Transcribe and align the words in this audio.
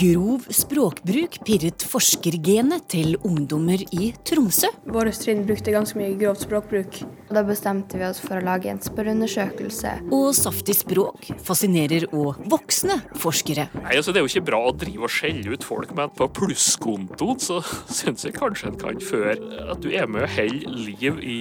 Grov 0.00 0.46
språkbruk 0.48 1.34
pirret 1.44 1.82
forskergenet 1.84 2.86
til 2.88 3.18
ungdommer 3.26 3.82
i 3.92 4.06
Tromsø. 4.24 4.70
Våre 4.88 5.10
trinn 5.12 5.42
brukte 5.44 5.74
ganske 5.74 5.98
mye 5.98 6.14
grovt 6.16 6.46
språkbruk. 6.46 7.00
Da 7.28 7.42
bestemte 7.44 8.00
vi 8.00 8.06
oss 8.06 8.22
for 8.22 8.38
å 8.38 8.44
lage 8.46 8.70
en 8.72 8.80
spørreundersøkelse. 8.80 9.92
Og 10.16 10.30
saftig 10.38 10.78
språk 10.78 11.28
fascinerer 11.44 12.06
òg 12.16 12.40
voksne 12.48 12.96
forskere. 13.20 13.66
Nei, 13.82 13.98
altså 13.98 14.14
Det 14.16 14.22
er 14.22 14.24
jo 14.24 14.32
ikke 14.32 14.46
bra 14.48 14.62
å 14.70 14.72
drive 14.72 15.04
og 15.04 15.12
skjelle 15.12 15.52
ut 15.52 15.68
folk, 15.68 15.92
men 15.98 16.16
på 16.16 16.30
plusskontoen 16.38 17.44
så 17.44 17.60
syns 18.00 18.24
jeg 18.24 18.38
kanskje 18.38 18.72
en 18.72 18.80
kan 18.80 19.04
føre 19.04 19.36
at 19.68 19.84
du 19.84 19.90
er 19.92 20.08
med 20.08 20.24
og 20.24 20.32
holder 20.38 20.80
liv 20.80 21.20
i 21.20 21.38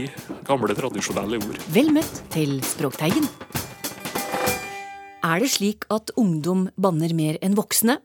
gamle, 0.49 0.75
tradisjonelle 0.75 1.39
ord. 1.39 1.63
Vel 1.71 1.95
møtt 1.95 2.25
til 2.35 2.59
Språkteigen. 2.67 3.31
Er 5.23 5.39
det 5.39 5.49
slik 5.55 5.87
at 5.93 6.11
ungdom 6.19 6.67
banner 6.75 7.15
mer 7.15 7.39
enn 7.45 7.55
voksne? 7.55 8.01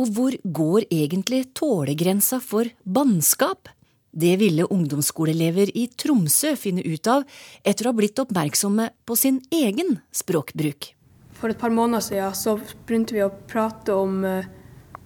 Og 0.00 0.12
hvor 0.14 0.36
går 0.42 0.86
egentlig 0.90 1.46
tålegrensa 1.56 2.40
for 2.42 2.68
bannskap? 2.84 3.70
Det 4.16 4.36
ville 4.40 4.64
ungdomsskoleelever 4.72 5.70
i 5.76 5.86
Tromsø 5.92 6.54
finne 6.56 6.84
ut 6.86 7.08
av 7.10 7.26
etter 7.60 7.84
å 7.84 7.92
ha 7.92 7.98
blitt 7.98 8.20
oppmerksomme 8.22 8.88
på 9.04 9.16
sin 9.18 9.42
egen 9.52 9.98
språkbruk. 10.14 10.94
For 11.36 11.52
et 11.52 11.60
par 11.60 11.74
måneder 11.74 12.04
siden 12.04 12.36
så 12.38 12.54
begynte 12.88 13.16
vi 13.16 13.24
å 13.26 13.32
prate 13.50 13.92
om 13.92 14.22
eh, 14.24 14.46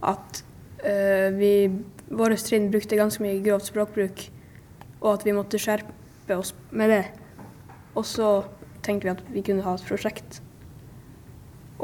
at 0.06 0.42
uh, 0.84 1.28
vi, 1.34 1.54
våre 2.06 2.38
trinn 2.38 2.70
brukte 2.70 2.98
ganske 2.98 3.24
mye 3.24 3.40
grovt 3.42 3.72
språkbruk, 3.72 4.22
og 5.00 5.10
at 5.16 5.26
vi 5.26 5.34
måtte 5.34 5.58
skjerpe 5.60 6.38
oss 6.38 6.54
med 6.70 6.94
det. 6.94 7.02
Og 7.98 8.06
så 8.06 8.30
tenkte 8.86 9.08
vi 9.08 9.14
at 9.16 9.26
vi 9.34 9.42
kunne 9.44 9.66
ha 9.66 9.74
et 9.74 9.90
prosjekt 9.90 10.38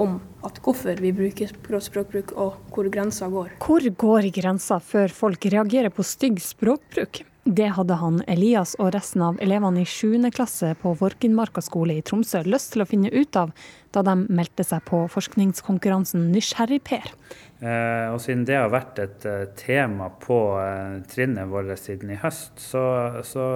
om 0.00 0.18
hvorfor 0.42 1.00
vi 1.00 1.12
bruker 1.16 1.52
språkbruk 1.82 2.34
og 2.36 2.58
hvor 2.74 2.90
grensa 2.92 3.28
går. 3.32 3.56
Hvor 3.62 3.88
går 4.04 4.28
grensa 4.34 4.78
før 4.80 5.12
folk 5.12 5.48
reagerer 5.52 5.92
på 5.94 6.04
stygg 6.06 6.40
språkbruk? 6.42 7.24
Det 7.46 7.68
hadde 7.76 7.94
han 8.00 8.22
Elias 8.26 8.72
og 8.82 8.90
resten 8.96 9.22
av 9.22 9.36
elevene 9.42 9.84
i 9.84 9.86
7. 9.86 10.18
klasse 10.34 10.72
på 10.80 10.96
Vorkinmarka 10.98 11.62
skole 11.62 11.94
i 11.94 12.02
Tromsø 12.02 12.40
lyst 12.42 12.72
til 12.74 12.82
å 12.82 12.88
finne 12.90 13.12
ut 13.14 13.38
av 13.38 13.52
da 13.96 14.04
de 14.04 14.26
meldte 14.28 14.64
seg 14.66 14.84
på 14.88 15.04
forskningskonkurransen 15.12 16.28
Nysgjerrigper. 16.32 17.08
Eh, 17.56 18.12
og 18.12 18.18
siden 18.20 18.44
det 18.44 18.58
har 18.58 18.68
vært 18.68 18.98
et 19.00 19.24
eh, 19.24 19.46
tema 19.56 20.10
på 20.20 20.36
eh, 20.60 20.98
trinnet 21.08 21.48
vårt 21.48 21.72
siden 21.80 22.12
i 22.12 22.18
høst, 22.20 22.58
så, 22.60 22.82
så 23.24 23.46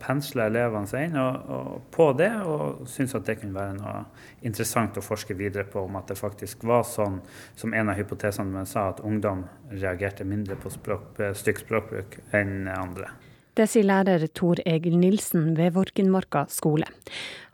pensler 0.00 0.48
elevene 0.48 0.88
seg 0.88 1.10
inn 1.10 1.18
og, 1.20 1.50
og 1.52 1.90
på 1.92 2.06
det 2.16 2.30
og 2.40 2.86
syns 2.88 3.12
at 3.18 3.28
det 3.28 3.36
kunne 3.42 3.58
være 3.58 3.76
noe 3.76 3.96
interessant 4.48 4.96
å 4.96 5.04
forske 5.04 5.36
videre 5.36 5.66
på 5.68 5.84
om 5.84 6.00
at 6.00 6.08
det 6.08 6.16
faktisk 6.16 6.64
var 6.70 6.86
sånn 6.88 7.20
som 7.60 7.76
en 7.76 7.92
av 7.92 8.00
hypotesene 8.00 8.54
min 8.54 8.68
sa, 8.68 8.88
at 8.94 9.04
ungdom 9.04 9.44
reagerte 9.74 10.24
mindre 10.24 10.56
på 10.56 10.72
språk, 10.72 11.20
stygg 11.36 11.60
språkbruk 11.60 12.16
enn 12.36 12.64
andre. 12.72 13.12
Det 13.58 13.66
sier 13.66 13.86
lærer 13.88 14.26
Tor 14.30 14.60
Egil 14.66 14.96
Nilsen 15.00 15.54
ved 15.58 15.74
Vorkenmarka 15.74 16.44
skole. 16.48 16.86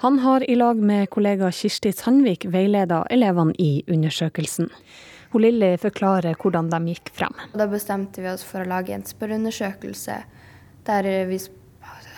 Han 0.04 0.18
har 0.20 0.44
i 0.44 0.54
lag 0.54 0.76
med 0.76 1.08
kollega 1.10 1.48
Kirsti 1.50 1.92
Sandvik 1.96 2.44
veileda 2.52 3.02
elevene 3.10 3.56
i 3.58 3.82
undersøkelsen. 3.88 4.68
Hun 5.32 5.42
Lilly 5.42 5.74
forklarer 5.80 6.36
hvordan 6.36 6.68
de 6.70 6.82
gikk 6.92 7.10
frem. 7.16 7.34
Da 7.56 7.66
bestemte 7.70 8.22
vi 8.22 8.30
oss 8.30 8.44
for 8.46 8.62
å 8.62 8.68
lage 8.68 8.94
en 8.94 9.06
spørreundersøkelse 9.08 10.20
der 10.86 11.08
vi 11.26 11.40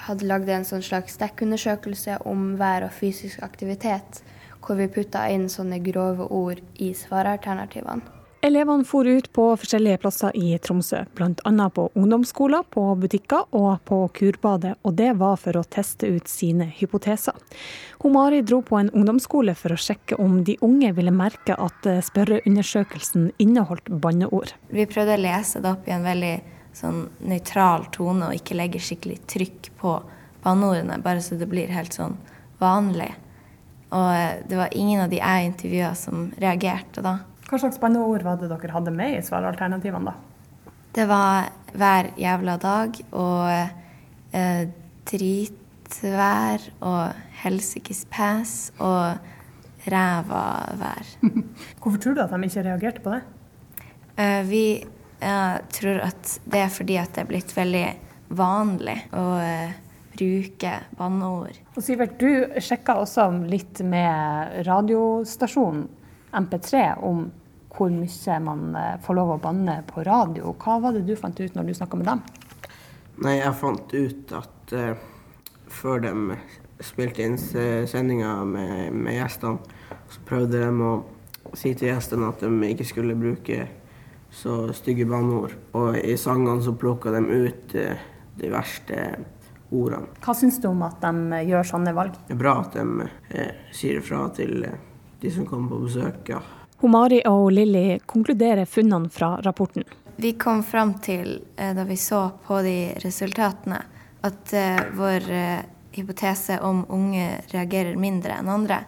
hadde 0.08 0.28
lagd 0.28 0.50
en 0.52 0.66
sånn 0.66 0.84
slags 0.84 1.16
dekkundersøkelse 1.20 2.18
om 2.28 2.54
vær 2.60 2.86
og 2.88 2.94
fysisk 2.96 3.42
aktivitet, 3.44 4.22
hvor 4.64 4.78
vi 4.80 4.90
putta 4.92 5.26
inn 5.32 5.48
sånne 5.52 5.80
grove 5.84 6.28
ord 6.34 6.62
i 6.82 6.92
svaralternativene. 6.96 8.17
Elevene 8.40 8.84
for 8.86 9.06
ut 9.06 9.32
på 9.32 9.44
forskjellige 9.58 9.98
plasser 9.98 10.36
i 10.38 10.52
Tromsø, 10.62 11.00
bl.a. 11.18 11.70
på 11.74 11.88
ungdomsskoler, 11.98 12.62
på 12.70 12.84
butikker 12.94 13.48
og 13.58 13.80
på 13.88 13.98
Kurbadet, 14.14 14.76
og 14.86 14.94
det 14.94 15.08
var 15.18 15.40
for 15.42 15.58
å 15.58 15.64
teste 15.66 16.06
ut 16.06 16.30
sine 16.30 16.68
hypoteser. 16.78 17.34
Mari 18.06 18.44
dro 18.46 18.60
på 18.62 18.78
en 18.78 18.92
ungdomsskole 18.94 19.56
for 19.58 19.74
å 19.74 19.80
sjekke 19.80 20.20
om 20.22 20.44
de 20.46 20.54
unge 20.62 20.92
ville 20.94 21.10
merke 21.10 21.56
at 21.58 21.88
spørreundersøkelsen 22.06 23.32
inneholdt 23.42 23.90
banneord. 23.90 24.54
Vi 24.70 24.86
prøvde 24.86 25.18
å 25.18 25.24
lese 25.24 25.58
det 25.64 25.72
opp 25.72 25.90
i 25.90 25.96
en 25.96 26.06
veldig 26.06 26.34
sånn 26.78 27.00
nøytral 27.26 27.88
tone 27.94 28.28
og 28.28 28.38
ikke 28.38 28.56
legge 28.58 28.82
skikkelig 28.82 29.18
trykk 29.26 29.72
på 29.80 29.96
banneordene, 30.44 31.00
bare 31.02 31.24
så 31.26 31.34
det 31.40 31.50
blir 31.50 31.74
helt 31.74 31.96
sånn 31.96 32.14
vanlig. 32.62 33.10
Og 33.88 34.12
eh, 34.14 34.44
det 34.46 34.60
var 34.60 34.78
ingen 34.78 35.02
av 35.02 35.10
de 35.10 35.18
jeg 35.18 35.50
intervjua 35.50 35.90
som 35.98 36.28
reagerte 36.38 37.02
da. 37.02 37.18
Hva 37.48 37.56
slags 37.62 37.80
banneord 37.80 38.26
var 38.26 38.36
det 38.36 38.50
dere 38.50 38.74
hadde 38.74 38.92
med 38.92 39.14
i 39.16 39.24
svaralternativene, 39.24 40.12
da? 40.12 40.72
Det 40.92 41.06
var 41.08 41.48
hver 41.78 42.10
jævla 42.20 42.56
dag 42.60 42.98
og 43.16 44.36
eh, 44.36 44.68
dritvær 45.08 46.66
og 46.84 47.24
helsikes 47.40 48.04
pæs 48.12 48.54
og 48.84 49.16
ræva 49.88 50.44
vær. 50.76 51.10
Hvorfor 51.80 51.98
tror 52.02 52.18
du 52.18 52.22
at 52.26 52.36
de 52.36 52.50
ikke 52.50 52.66
reagerte 52.66 53.04
på 53.04 53.16
det? 53.16 53.22
Eh, 54.18 54.42
vi 54.48 54.64
eh, 54.84 55.58
tror 55.72 56.04
at 56.04 56.38
det 56.44 56.64
er 56.66 56.72
fordi 56.74 56.98
at 57.00 57.14
det 57.14 57.24
er 57.24 57.30
blitt 57.32 57.54
veldig 57.56 57.86
vanlig 58.36 58.98
å 59.16 59.28
eh, 59.40 59.76
bruke 60.18 60.74
banneord. 60.98 61.56
Og 61.76 61.84
Sivert, 61.84 62.20
du 62.20 62.60
sjekka 62.60 62.98
også 63.00 63.30
litt 63.48 63.80
med 63.86 64.66
radiostasjonen 64.68 65.86
MP3 66.32 66.98
om 67.04 67.28
hvor 67.78 67.92
mye 67.92 68.38
man 68.42 68.76
eh, 68.76 68.96
får 69.04 69.18
lov 69.18 69.34
å 69.34 69.40
banne 69.42 69.80
på 69.88 70.02
radio. 70.06 70.54
Hva 70.58 70.78
var 70.82 70.96
det 70.96 71.04
du 71.06 71.14
fant 71.18 71.38
ut 71.38 71.54
når 71.54 71.68
du 71.68 71.74
snakka 71.76 72.00
med 72.00 72.08
dem? 72.10 72.22
Nei, 73.24 73.38
jeg 73.40 73.54
fant 73.58 73.94
ut 73.94 74.32
at 74.38 74.74
uh, 74.78 74.92
før 75.66 76.02
de 76.04 76.12
spilte 76.86 77.24
inn 77.26 77.34
sendinga 77.38 78.36
med, 78.46 78.94
med, 78.94 79.16
gjestene, 79.16 79.58
så 80.06 80.22
prøvde 80.28 80.60
de 80.62 80.86
å 80.86 80.92
si 81.58 81.72
til 81.74 81.90
gjestene 81.90 82.28
at 82.30 82.44
de 82.44 82.70
ikke 82.70 82.86
skulle 82.86 83.18
bruke 83.18 83.64
så 84.30 84.68
stygge 84.76 85.08
banneord. 85.08 85.56
Og 85.74 85.98
i 85.98 86.14
sangene 86.20 86.62
så 86.62 86.76
plukka 86.78 87.14
de 87.16 87.24
ut 87.26 87.74
uh, 87.74 88.06
de 88.38 88.52
verste 88.54 89.02
ordene. 89.74 90.14
Hva 90.22 90.36
syns 90.38 90.60
du 90.62 90.70
om 90.70 90.86
at 90.86 91.02
de 91.02 91.42
gjør 91.50 91.66
sånne 91.74 91.96
valg? 91.96 92.14
Det 92.28 92.36
er 92.36 92.42
bra 92.46 92.60
at 92.62 92.78
de 92.78 93.08
uh, 93.10 93.66
sier 93.74 93.98
ifra 93.98 94.28
til 94.38 94.62
de 95.20 95.30
som 95.30 95.46
kommer 95.46 95.68
på 95.68 95.78
besøk. 95.86 96.28
ja. 96.28 96.40
Homari 96.78 97.22
og 97.26 97.50
Lilly 97.52 97.98
konkluderer 98.06 98.66
funnene 98.66 99.10
fra 99.10 99.40
rapporten. 99.42 99.84
Vi 100.16 100.32
kom 100.32 100.62
fram 100.62 100.94
til, 101.02 101.44
eh, 101.56 101.74
da 101.74 101.84
vi 101.84 101.96
så 101.96 102.30
på 102.46 102.62
de 102.62 102.94
resultatene, 103.02 103.80
at 104.22 104.52
eh, 104.52 104.80
vår 104.94 105.30
eh, 105.30 105.60
hypotese 105.92 106.60
om 106.60 106.84
unge 106.88 107.40
reagerer 107.50 107.96
mindre 107.96 108.38
enn 108.38 108.48
andre, 108.48 108.80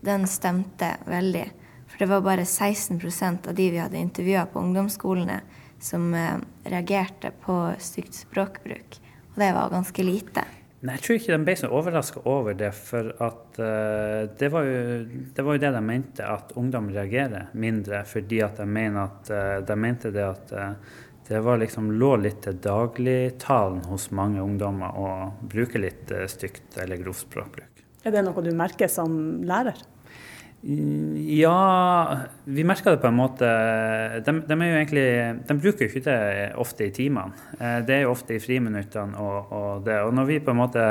den 0.00 0.26
stemte 0.26 0.96
veldig. 1.06 1.44
For 1.86 1.98
det 1.98 2.10
var 2.10 2.26
bare 2.26 2.44
16% 2.44 3.48
av 3.48 3.54
de 3.54 3.70
vi 3.70 3.78
hadde 3.78 3.98
intervjua 3.98 4.46
på 4.46 4.60
ungdomsskolene, 4.60 5.40
som 5.80 6.14
reagerte 6.64 7.30
på 7.44 7.56
stygt 7.78 8.14
språkbruk. 8.14 8.98
Og 9.34 9.42
det 9.42 9.52
var 9.52 9.70
ganske 9.70 10.02
lite. 10.02 10.42
Nei, 10.86 10.94
Jeg 10.94 11.02
tror 11.02 11.18
ikke 11.18 11.32
de 11.32 11.46
ble 11.46 11.54
så 11.58 11.70
overraska 11.74 12.20
over 12.30 12.54
det. 12.58 12.70
For 12.78 13.08
at 13.10 13.58
uh, 13.58 14.28
det, 14.38 14.50
var 14.52 14.68
jo, 14.68 14.82
det, 15.34 15.42
var 15.42 15.56
jo, 15.56 15.62
det 15.64 15.72
de 15.74 15.82
mente, 15.82 16.26
at 16.26 16.54
ungdom 16.60 16.92
reagerer 16.94 17.50
mindre. 17.58 18.04
Fordi 18.06 18.40
at 18.46 18.60
de 18.60 18.68
mener 18.70 19.02
at 19.08 19.32
uh, 19.32 19.56
de 19.66 19.78
mente 19.82 20.12
det 20.14 20.22
at 20.26 20.54
uh, 20.54 21.02
det 21.26 21.40
var 21.42 21.58
liksom 21.58 21.90
lå 21.98 22.12
litt 22.22 22.44
til 22.44 22.60
dagligtalen 22.62 23.82
hos 23.90 24.12
mange 24.14 24.38
ungdommer 24.44 24.94
å 24.94 25.08
bruke 25.42 25.80
litt 25.82 26.12
stygt 26.30 26.78
eller 26.78 27.02
språkbruk. 27.02 27.82
Er 28.06 28.14
det 28.14 28.22
noe 28.22 28.44
du 28.46 28.52
merker 28.54 28.86
som 28.86 29.42
lærer? 29.42 29.80
Ja, 30.62 32.18
vi 32.44 32.64
merker 32.64 32.90
det 32.90 32.96
på 32.96 33.06
en 33.06 33.14
måte. 33.14 33.46
De, 34.26 34.32
de, 34.48 34.56
egentlig, 34.64 35.06
de 35.46 35.56
bruker 35.60 35.86
jo 35.86 35.90
ikke 35.92 36.02
det 36.08 36.48
ofte 36.58 36.88
i 36.88 36.94
timene. 36.94 37.36
Eh, 37.60 37.78
det 37.86 37.98
er 37.98 38.02
jo 38.06 38.14
ofte 38.14 38.34
i 38.34 38.42
friminuttene 38.42 39.20
og, 39.20 39.52
og, 39.52 39.84
det. 39.86 40.00
Og 40.02 40.14
når 40.16 40.28
vi 40.30 40.40
på 40.42 40.54
en 40.54 40.60
måte 40.64 40.88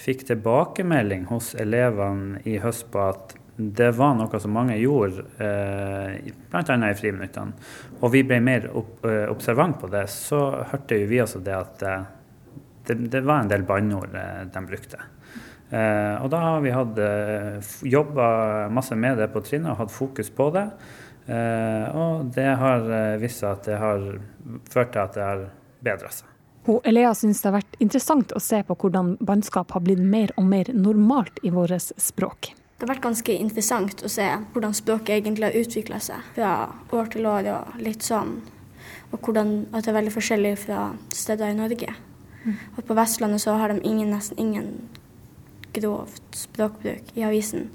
fikk 0.00 0.26
tilbakemelding 0.28 1.26
hos 1.32 1.54
elevene 1.58 2.42
i 2.46 2.60
høst 2.62 2.86
på 2.92 3.02
at 3.08 3.34
det 3.60 3.90
var 3.98 4.14
noe 4.16 4.40
som 4.40 4.54
mange 4.56 4.78
gjorde, 4.80 5.26
eh, 5.42 6.30
bl.a. 6.52 6.76
i 6.78 6.96
friminuttene, 6.96 7.72
og 8.00 8.14
vi 8.14 8.22
ble 8.24 8.38
mer 8.44 8.70
eh, 8.70 9.26
observant 9.28 9.80
på 9.80 9.90
det, 9.92 10.06
så 10.12 10.44
hørte 10.70 11.00
jo 11.02 11.10
vi 11.10 11.20
også 11.20 11.42
det 11.44 11.56
at 11.56 11.84
det, 12.86 12.96
det 13.12 13.24
var 13.26 13.42
en 13.42 13.50
del 13.50 13.66
banneord 13.68 14.14
de 14.14 14.62
brukte. 14.70 15.02
Eh, 15.70 16.16
og 16.18 16.30
da 16.32 16.40
har 16.42 16.64
vi 16.64 16.72
hatt 16.74 16.98
eh, 16.98 17.70
jobba 17.86 18.26
masse 18.74 18.96
med 18.98 19.20
det 19.22 19.28
på 19.30 19.42
trinnet 19.46 19.70
og 19.70 19.84
hatt 19.84 19.94
fokus 19.94 20.30
på 20.34 20.48
det. 20.56 20.66
Eh, 21.30 21.86
og 21.94 22.32
det 22.34 22.48
har 22.58 22.88
vist 23.22 23.44
seg 23.44 23.54
at 23.54 23.68
det 23.68 23.78
har 23.78 24.06
ført 24.72 24.92
til 24.96 25.04
at 25.04 25.14
det 25.14 25.26
har 25.28 25.46
bedra 25.86 26.10
seg. 26.14 26.26
Hun 26.66 26.82
Elea 26.84 27.12
syns 27.16 27.40
det 27.40 27.48
har 27.48 27.60
vært 27.60 27.78
interessant 27.80 28.34
å 28.36 28.42
se 28.42 28.60
på 28.66 28.76
hvordan 28.82 29.14
bannskap 29.24 29.70
har 29.72 29.84
blitt 29.84 30.02
mer 30.02 30.34
og 30.36 30.48
mer 30.50 30.68
normalt 30.74 31.38
i 31.46 31.52
vårt 31.54 31.94
språk. 31.96 32.50
Det 32.76 32.86
har 32.86 32.94
vært 32.94 33.06
ganske 33.06 33.36
interessant 33.36 34.02
å 34.04 34.10
se 34.10 34.26
hvordan 34.52 34.74
språket 34.76 35.18
egentlig 35.18 35.48
har 35.48 35.56
utvikla 35.60 36.00
seg 36.02 36.30
fra 36.34 36.52
år 36.96 37.10
til 37.12 37.28
år 37.28 37.48
og 37.54 37.80
litt 37.84 38.04
sånn. 38.04 38.38
Og 39.10 39.18
hvordan 39.20 39.54
at 39.70 39.84
det 39.84 39.92
er 39.92 39.98
veldig 40.00 40.14
forskjellig 40.14 40.54
fra 40.62 40.86
steder 41.14 41.52
i 41.52 41.58
Norge. 41.58 41.94
Mm. 42.40 42.56
Og 42.76 42.86
på 42.88 42.96
Vestlandet 42.96 43.42
så 43.42 43.56
har 43.60 43.72
de 43.72 43.82
ingen, 43.84 44.12
nesten 44.14 44.40
ingen 44.40 44.70
grovt 45.76 46.40
språkbruk 46.46 47.14
i 47.18 47.24
avisen. 47.26 47.68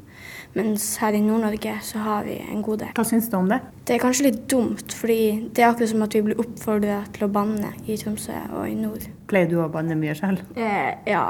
Mens 0.55 0.85
her 1.01 1.15
i 1.15 1.21
Nord-Norge 1.23 1.73
så 1.83 1.99
har 1.99 2.23
vi 2.27 2.37
en 2.39 2.61
god 2.63 2.83
del. 2.85 2.93
Hva 2.95 3.03
syns 3.07 3.27
du 3.31 3.35
om 3.37 3.49
det? 3.51 3.59
Det 3.85 3.97
er 3.97 4.03
kanskje 4.03 4.29
litt 4.29 4.45
dumt, 4.51 4.93
fordi 4.95 5.19
det 5.51 5.63
er 5.63 5.73
akkurat 5.73 5.91
som 5.91 6.05
at 6.05 6.15
vi 6.15 6.23
blir 6.29 6.39
oppfordra 6.41 7.01
til 7.15 7.27
å 7.27 7.31
banne 7.35 7.73
i 7.85 7.97
Tromsø 7.99 8.37
og 8.55 8.69
i 8.69 8.77
nord. 8.79 9.09
Pleier 9.29 9.51
du 9.51 9.57
å 9.61 9.67
banne 9.71 9.97
mye 9.99 10.15
selv? 10.17 10.45
Eh, 10.55 10.93
ja, 11.11 11.25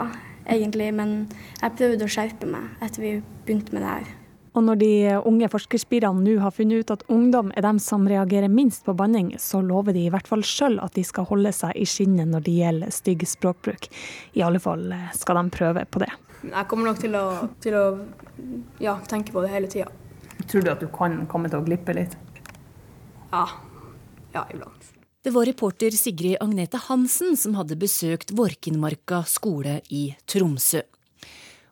egentlig. 0.45 0.91
Men 0.95 1.15
jeg 1.61 1.77
prøvde 1.79 2.05
å 2.05 2.13
skjerpe 2.17 2.49
meg 2.49 2.85
etter 2.85 3.01
vi 3.01 3.15
begynte 3.47 3.75
med 3.75 3.85
det 3.85 3.95
her. 3.95 4.13
Og 4.55 4.63
når 4.63 4.77
de 4.79 4.91
unge 5.27 5.49
forskerspirene 5.51 6.23
nå 6.23 6.37
har 6.39 6.53
funnet 6.55 6.85
ut 6.85 6.93
at 6.93 7.01
ungdom 7.11 7.49
er 7.57 7.65
dem 7.65 7.79
som 7.83 8.05
reagerer 8.07 8.47
minst 8.47 8.85
på 8.87 8.95
banning, 8.95 9.33
så 9.41 9.59
lover 9.59 9.97
de 9.97 10.05
i 10.05 10.11
hvert 10.13 10.29
fall 10.29 10.45
sjøl 10.47 10.77
at 10.79 10.95
de 10.95 11.03
skal 11.03 11.27
holde 11.27 11.51
seg 11.51 11.75
i 11.75 11.87
skinnet 11.89 12.29
når 12.31 12.45
det 12.45 12.53
gjelder 12.61 12.93
stygg 12.95 13.25
språkbruk. 13.27 13.89
I 14.39 14.45
alle 14.47 14.61
fall 14.63 14.93
skal 15.17 15.41
de 15.41 15.57
prøve 15.57 15.83
på 15.91 16.05
det. 16.05 16.13
Jeg 16.43 16.67
kommer 16.69 16.91
nok 16.91 16.99
til 17.01 17.15
å, 17.17 17.25
til 17.63 17.77
å 17.77 17.85
ja, 18.83 18.97
tenke 19.09 19.33
på 19.35 19.43
det 19.45 19.53
hele 19.53 19.69
tida. 19.71 19.89
Tror 20.45 20.65
du 20.65 20.71
at 20.73 20.83
du 20.83 20.89
kan 20.93 21.23
komme 21.31 21.49
til 21.49 21.61
å 21.61 21.65
glippe 21.65 21.95
litt? 21.95 22.17
Ja. 23.31 23.47
Ja, 24.35 24.43
iblant. 24.51 24.91
Det 25.25 25.31
var 25.33 25.47
reporter 25.47 25.95
Sigrid 25.95 26.37
Agnete 26.43 26.77
Hansen 26.85 27.33
som 27.39 27.55
hadde 27.57 27.77
besøkt 27.81 28.35
Vorkinmarka 28.35 29.23
skole 29.25 29.79
i 29.89 30.09
Tromsø. 30.29 30.83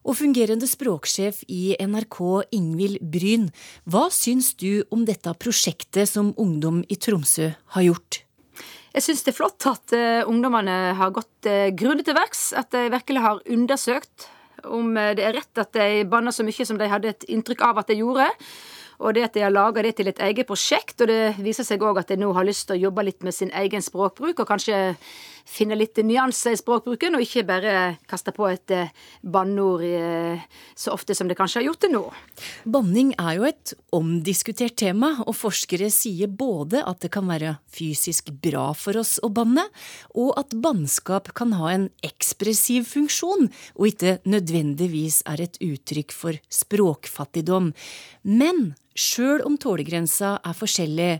Og 0.03 0.17
fungerende 0.19 0.67
språksjef 0.67 1.43
i 1.51 1.75
NRK, 1.79 2.17
Ingvild 2.57 3.03
Bryn, 3.13 3.47
hva 3.87 4.07
syns 4.11 4.51
du 4.59 4.83
om 4.91 5.05
dette 5.07 5.31
prosjektet 5.39 6.09
som 6.09 6.33
ungdom 6.39 6.81
i 6.91 6.97
Tromsø 6.99 7.51
har 7.75 7.85
gjort? 7.85 8.23
Jeg 8.93 9.05
syns 9.05 9.23
det 9.25 9.31
er 9.33 9.37
flott 9.37 9.65
at 9.69 9.93
uh, 9.95 10.25
ungdommene 10.29 10.93
har 10.97 11.13
gått 11.13 11.47
uh, 11.49 11.69
grundig 11.73 12.07
til 12.09 12.17
verks. 12.17 12.51
At 12.57 12.73
de 12.75 12.91
virkelig 12.93 13.23
har 13.23 13.39
undersøkt 13.49 14.27
om 14.65 14.93
uh, 14.97 15.11
det 15.17 15.25
er 15.27 15.35
rett 15.39 15.61
at 15.61 15.73
de 15.75 16.05
banna 16.09 16.33
så 16.33 16.45
mye 16.45 16.67
som 16.67 16.79
de 16.79 16.89
hadde 16.91 17.11
et 17.11 17.27
inntrykk 17.31 17.65
av 17.67 17.83
at 17.83 17.91
de 17.91 17.99
gjorde. 17.99 18.29
Og 19.03 19.15
det 19.17 19.25
at 19.25 19.35
de 19.35 19.43
har 19.43 19.51
laga 19.51 19.83
det 19.83 19.95
til 19.97 20.07
et 20.11 20.19
eget 20.21 20.47
prosjekt, 20.47 21.01
og 21.01 21.09
det 21.09 21.35
viser 21.43 21.65
seg 21.67 21.81
òg 21.83 21.99
at 21.99 22.13
de 22.13 22.19
nå 22.21 22.29
har 22.37 22.45
lyst 22.47 22.67
til 22.69 22.77
å 22.77 22.83
jobbe 22.87 23.07
litt 23.07 23.25
med 23.25 23.35
sin 23.35 23.51
egen 23.63 23.83
språkbruk, 23.83 24.39
og 24.39 24.47
kanskje 24.47 24.93
finne 25.45 25.75
litt 25.77 25.99
nyanser 25.99 26.55
i 26.55 26.59
språkbruken, 26.59 27.17
og 27.17 27.23
ikke 27.23 27.45
bare 27.47 27.73
kaste 28.09 28.33
på 28.35 28.47
et 28.49 28.73
eh, 28.73 28.91
banneord 29.21 29.83
eh, 29.87 30.43
så 30.75 30.93
ofte 30.95 31.15
som 31.17 31.29
det 31.29 31.37
kanskje 31.39 31.61
har 31.61 31.67
gjort 31.67 31.81
til 31.83 31.93
nå. 31.95 32.03
Banning 32.75 33.13
er 33.19 33.37
jo 33.37 33.47
et 33.49 33.73
omdiskutert 33.95 34.77
tema, 34.79 35.13
og 35.27 35.35
forskere 35.37 35.89
sier 35.93 36.31
både 36.31 36.83
at 36.87 37.03
det 37.03 37.11
kan 37.13 37.27
være 37.29 37.57
fysisk 37.73 38.31
bra 38.43 38.69
for 38.77 38.99
oss 39.01 39.17
å 39.23 39.31
banne, 39.33 39.65
og 40.15 40.33
at 40.39 40.55
bannskap 40.63 41.33
kan 41.37 41.55
ha 41.59 41.73
en 41.73 41.89
ekspressiv 42.05 42.87
funksjon, 42.89 43.49
og 43.75 43.89
ikke 43.91 44.19
nødvendigvis 44.29 45.21
er 45.29 45.43
et 45.45 45.59
uttrykk 45.63 46.15
for 46.15 46.39
språkfattigdom. 46.53 47.73
Men 48.23 48.73
sjøl 48.95 49.43
om 49.47 49.57
tålegrensa 49.59 50.37
er 50.43 50.57
forskjellig, 50.57 51.11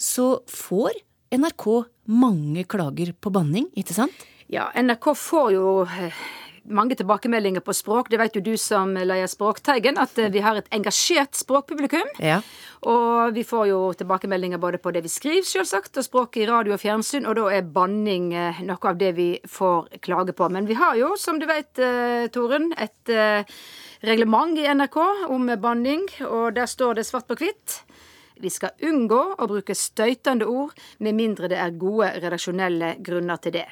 så 0.00 0.38
får 0.50 0.96
NRK 1.34 1.66
mange 2.04 2.64
klager 2.68 3.12
på 3.20 3.32
banning, 3.32 3.68
ikke 3.78 3.96
sant? 3.96 4.24
Ja, 4.52 4.68
NRK 4.76 5.14
får 5.16 5.52
jo 5.54 5.68
eh, 5.88 6.16
mange 6.68 6.96
tilbakemeldinger 6.98 7.64
på 7.64 7.72
språk. 7.76 8.10
Det 8.12 8.20
vet 8.20 8.36
jo 8.36 8.42
du 8.44 8.52
som 8.60 8.92
leier 8.94 9.28
Språkteigen, 9.30 9.98
at 10.00 10.18
eh, 10.20 10.30
vi 10.32 10.42
har 10.44 10.60
et 10.60 10.68
engasjert 10.74 11.36
språkpublikum. 11.38 12.10
Ja. 12.20 12.42
Og 12.84 13.32
vi 13.36 13.44
får 13.48 13.70
jo 13.70 13.78
tilbakemeldinger 13.96 14.60
både 14.60 14.78
på 14.82 14.92
det 14.92 15.04
vi 15.06 15.12
skriver, 15.12 15.48
selvsagt, 15.48 15.96
og 15.96 16.04
språket 16.04 16.44
i 16.44 16.50
radio 16.50 16.76
og 16.76 16.82
fjernsyn, 16.82 17.24
og 17.24 17.38
da 17.40 17.48
er 17.56 17.72
banning 17.72 18.32
eh, 18.36 18.60
noe 18.68 18.92
av 18.92 19.00
det 19.00 19.14
vi 19.16 19.30
får 19.48 19.96
klage 20.04 20.36
på. 20.36 20.50
Men 20.52 20.68
vi 20.68 20.76
har 20.78 21.00
jo, 21.00 21.14
som 21.20 21.40
du 21.40 21.48
vet, 21.48 21.72
Torunn, 22.34 22.70
et 22.76 23.16
reglement 24.04 24.58
i 24.60 24.68
NRK 24.68 25.00
om 25.32 25.48
banning, 25.60 26.04
og 26.28 26.52
der 26.58 26.68
står 26.68 27.00
det 27.00 27.08
svart 27.08 27.30
på 27.30 27.40
hvitt. 27.40 27.80
Vi 28.42 28.50
skal 28.50 28.74
unngå 28.82 29.20
å 29.38 29.46
bruke 29.50 29.76
støytende 29.78 30.48
ord, 30.50 30.74
med 30.98 31.14
mindre 31.14 31.48
det 31.50 31.60
er 31.60 31.78
gode 31.78 32.10
redaksjonelle 32.18 32.96
grunner 33.04 33.40
til 33.42 33.58
det. 33.60 33.68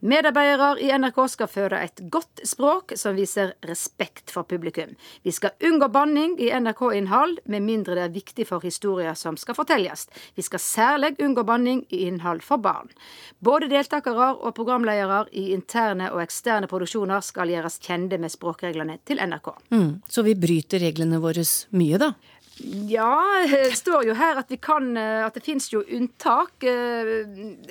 Medarbeidere 0.00 0.78
i 0.78 0.92
NRK 0.94 1.16
skal 1.32 1.48
føre 1.50 1.78
et 1.82 2.00
godt 2.12 2.44
språk 2.46 2.92
som 2.94 3.16
viser 3.18 3.56
respekt 3.66 4.30
for 4.30 4.46
publikum. 4.46 4.92
Vi 5.26 5.32
skal 5.34 5.56
unngå 5.66 5.88
banning 5.90 6.36
i 6.38 6.52
NRK-innhold, 6.54 7.40
med 7.50 7.66
mindre 7.66 7.96
det 7.98 8.04
er 8.04 8.14
viktig 8.14 8.46
for 8.46 8.62
historier 8.62 9.18
som 9.18 9.34
skal 9.40 9.58
fortelles. 9.58 10.06
Vi 10.38 10.46
skal 10.46 10.62
særlig 10.62 11.16
unngå 11.18 11.42
banning 11.42 11.82
i 11.90 12.04
innhold 12.06 12.44
for 12.46 12.62
barn. 12.62 12.92
Både 13.42 13.66
deltakere 13.72 14.30
og 14.36 14.54
programledere 14.54 15.24
i 15.34 15.48
interne 15.56 16.12
og 16.12 16.22
eksterne 16.22 16.70
produksjoner 16.70 17.24
skal 17.26 17.50
gjøres 17.50 17.80
kjente 17.82 18.22
med 18.22 18.30
språkreglene 18.30 19.00
til 19.02 19.18
NRK. 19.18 19.50
Mm, 19.74 19.92
så 20.06 20.22
vi 20.22 20.38
bryter 20.38 20.86
reglene 20.86 21.18
våre 21.18 21.42
mye, 21.74 21.98
da? 21.98 22.14
Ja, 22.88 23.44
det 23.50 23.76
står 23.78 24.08
jo 24.08 24.16
her 24.18 24.40
at 24.40 24.50
vi 24.50 24.58
kan 24.60 24.96
At 24.98 25.36
det 25.36 25.44
finnes 25.46 25.68
jo 25.70 25.82
unntak. 25.82 26.64
Eh, 26.66 27.22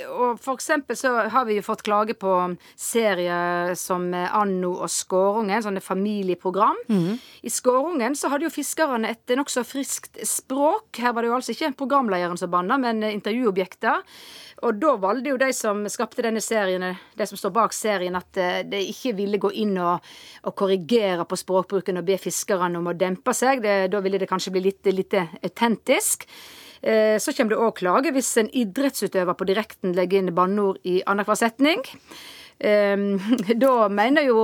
og 0.08 0.40
for 0.44 0.56
eksempel 0.56 0.98
så 1.00 1.14
har 1.32 1.48
vi 1.50 1.58
jo 1.58 1.66
fått 1.66 1.84
klage 1.88 2.16
på 2.18 2.34
serier 2.80 3.74
som 3.80 4.10
Anno 4.14 4.74
og 4.78 4.92
Skårungen, 4.92 5.64
sånne 5.64 5.84
familieprogram. 5.84 6.80
Mm. 6.88 7.20
I 7.44 7.52
Skårungen 7.52 8.16
så 8.18 8.32
hadde 8.32 8.48
jo 8.48 8.54
fiskerne 8.54 9.12
et 9.12 9.36
nokså 9.38 9.66
friskt 9.68 10.20
språk. 10.28 11.02
Her 11.02 11.16
var 11.16 11.24
det 11.24 11.32
jo 11.32 11.38
altså 11.38 11.56
ikke 11.56 11.74
programlederen 11.84 12.40
som 12.40 12.52
banna, 12.54 12.80
men 12.82 13.04
intervjuobjekter. 13.08 14.04
Og 14.66 14.80
da 14.82 14.96
valgte 14.98 15.30
jo 15.30 15.38
de 15.38 15.52
som 15.54 15.84
skapte 15.92 16.24
denne 16.26 16.42
serien, 16.42 16.82
de 16.98 17.26
som 17.30 17.38
står 17.38 17.54
bak 17.54 17.76
serien, 17.78 18.16
at 18.18 18.40
eh, 18.42 18.64
de 18.66 18.80
ikke 18.90 19.14
ville 19.20 19.40
gå 19.42 19.52
inn 19.62 19.76
og, 19.78 20.06
og 20.50 20.56
korrigere 20.58 21.28
på 21.30 21.38
språkbruken 21.38 22.02
og 22.02 22.08
be 22.08 22.18
fiskerne 22.22 22.80
om 22.80 22.90
å 22.90 22.96
dempe 22.98 23.36
seg. 23.38 23.62
Det, 23.62 23.76
da 23.94 24.02
ville 24.02 24.18
det 24.22 24.30
kanskje 24.30 24.56
bli 24.56 24.64
litt, 24.66 24.77
litt 24.86 25.14
autentisk. 25.18 26.28
Eh, 26.82 27.18
så 27.18 27.34
kommer 27.34 27.56
det 27.56 27.62
òg 27.62 27.78
klage 27.82 28.14
hvis 28.16 28.36
en 28.42 28.50
idrettsutøver 28.54 29.38
på 29.38 29.48
direkten 29.50 29.96
legger 29.98 30.22
inn 30.22 30.36
banneord 30.36 30.82
i 30.86 31.00
annenhver 31.06 31.40
setning. 31.40 31.82
Ehm, 32.60 33.18
da 33.64 33.88
mener 33.90 34.28
jo 34.30 34.40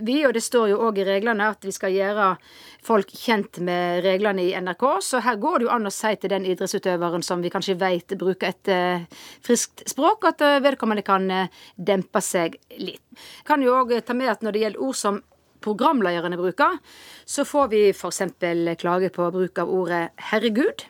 vi, 0.00 0.20
og 0.26 0.34
det 0.34 0.42
står 0.44 0.72
jo 0.72 0.82
òg 0.86 1.00
i 1.00 1.06
reglene, 1.06 1.50
at 1.50 1.64
vi 1.66 1.74
skal 1.74 1.94
gjøre 1.94 2.34
folk 2.86 3.10
kjent 3.12 3.58
med 3.66 4.04
reglene 4.06 4.44
i 4.48 4.52
NRK. 4.58 4.84
Så 5.04 5.22
her 5.24 5.38
går 5.40 5.58
det 5.58 5.68
jo 5.68 5.72
an 5.74 5.90
å 5.90 5.94
si 5.94 6.12
til 6.20 6.32
den 6.32 6.46
idrettsutøveren 6.48 7.24
som 7.26 7.42
vi 7.42 7.52
kanskje 7.52 7.78
vet 7.80 8.16
bruker 8.18 8.54
et 8.54 8.70
uh, 8.72 9.26
friskt 9.44 9.84
språk, 9.90 10.24
at 10.30 10.44
vedkommende 10.64 11.04
kan 11.04 11.26
dempe 11.76 12.22
seg 12.24 12.56
litt. 12.78 13.04
Kan 13.44 13.66
jo 13.66 13.76
òg 13.82 13.98
ta 14.06 14.16
med 14.16 14.32
at 14.32 14.46
når 14.46 14.56
det 14.56 14.64
gjelder 14.64 14.86
ord 14.86 14.96
som 14.96 15.20
programlederne 15.64 16.38
bruker, 16.40 16.78
så 17.26 17.44
får 17.44 17.68
vi 17.72 17.82
f.eks. 17.92 18.22
klage 18.80 19.10
på 19.14 19.30
bruk 19.30 19.58
av 19.58 19.70
ordet 19.70 20.08
'herregud'. 20.30 20.86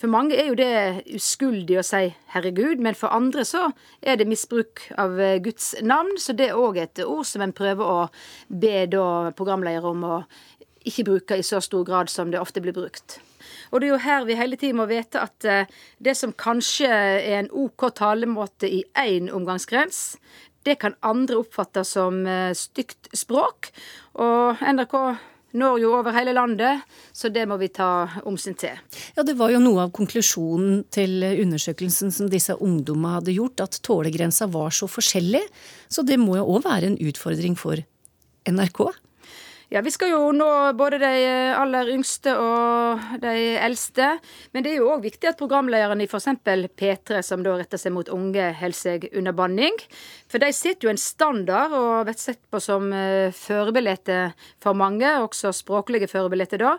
For 0.00 0.08
mange 0.08 0.32
er 0.32 0.46
jo 0.48 0.54
det 0.56 1.04
uskyldig 1.12 1.78
å 1.78 1.84
si 1.84 2.14
'herregud', 2.32 2.80
men 2.80 2.94
for 2.94 3.12
andre 3.12 3.44
så 3.44 3.70
er 4.02 4.16
det 4.16 4.28
misbruk 4.28 4.86
av 4.96 5.18
Guds 5.44 5.74
navn. 5.82 6.16
Så 6.16 6.32
det 6.32 6.48
er 6.48 6.56
òg 6.56 6.78
et 6.80 7.02
ord 7.04 7.26
som 7.26 7.42
en 7.42 7.52
prøver 7.52 7.84
å 7.84 8.08
be 8.48 8.86
da 8.86 9.30
programledere 9.36 9.92
om 9.92 10.04
å 10.04 10.22
ikke 10.88 11.04
bruke 11.04 11.36
i 11.36 11.44
så 11.44 11.60
stor 11.60 11.84
grad 11.84 12.08
som 12.08 12.30
det 12.32 12.40
ofte 12.40 12.62
blir 12.64 12.72
brukt. 12.76 13.18
Og 13.70 13.80
det 13.80 13.88
er 13.88 13.92
jo 13.92 14.02
her 14.02 14.26
vi 14.26 14.36
hele 14.38 14.58
tiden 14.58 14.80
må 14.80 14.86
vite 14.90 15.20
at 15.22 15.46
eh, 15.48 15.68
det 16.02 16.16
som 16.18 16.32
kanskje 16.32 16.88
er 16.88 17.40
en 17.40 17.50
OK 17.52 17.86
talemåte 17.96 18.68
i 18.68 18.82
én 18.98 19.30
omgangskrets, 19.32 20.16
det 20.66 20.76
kan 20.82 20.96
andre 21.00 21.40
oppfatte 21.40 21.84
som 21.88 22.22
eh, 22.28 22.52
stygt 22.56 23.10
språk. 23.16 23.70
Og 24.20 24.60
NRK 24.60 24.96
når 25.58 25.80
jo 25.82 25.92
over 25.98 26.14
hele 26.14 26.34
landet, 26.36 26.84
så 27.12 27.30
det 27.32 27.42
må 27.50 27.56
vi 27.58 27.70
ta 27.74 28.06
omsyn 28.28 28.54
til. 28.58 28.76
Ja, 29.16 29.24
Det 29.26 29.34
var 29.38 29.50
jo 29.50 29.58
noe 29.62 29.86
av 29.86 29.92
konklusjonen 29.96 30.84
til 30.94 31.24
undersøkelsen 31.26 32.14
som 32.14 32.30
disse 32.30 32.54
ungdommene 32.54 33.16
hadde 33.18 33.34
gjort, 33.34 33.64
at 33.64 33.80
tålegrensa 33.82 34.46
var 34.52 34.70
så 34.70 34.86
forskjellig. 34.86 35.42
Så 35.90 36.06
det 36.06 36.20
må 36.22 36.38
jo 36.38 36.46
òg 36.54 36.66
være 36.68 36.92
en 36.92 37.00
utfordring 37.02 37.58
for 37.58 37.82
NRK? 38.46 38.84
Ja, 39.70 39.80
Vi 39.86 39.90
skal 39.94 40.10
jo 40.10 40.32
nå 40.34 40.46
både 40.74 40.98
de 40.98 41.10
aller 41.54 41.92
yngste 41.92 42.32
og 42.34 43.04
de 43.22 43.52
eldste. 43.54 44.16
Men 44.50 44.64
det 44.66 44.72
er 44.72 44.80
jo 44.80 44.88
òg 44.90 45.04
viktig 45.04 45.28
at 45.30 45.38
programlederne 45.38 46.02
i 46.02 46.08
f.eks. 46.10 46.26
P3, 46.74 47.20
som 47.22 47.44
da 47.46 47.52
retter 47.54 47.78
seg 47.78 47.94
mot 47.94 48.10
unge, 48.10 48.48
holder 48.58 48.74
seg 48.74 49.06
under 49.14 49.36
banning. 49.38 49.78
For 50.26 50.42
de 50.42 50.50
setter 50.50 50.88
jo 50.88 50.90
en 50.90 50.98
standard 50.98 51.76
og 51.78 52.08
blir 52.08 52.18
sett 52.18 52.42
på 52.50 52.58
som 52.58 52.90
eh, 52.90 53.30
for 53.30 54.74
mange, 54.74 55.14
også 55.22 55.54
språklige 55.54 56.10
forbilder 56.10 56.58
da. 56.58 56.74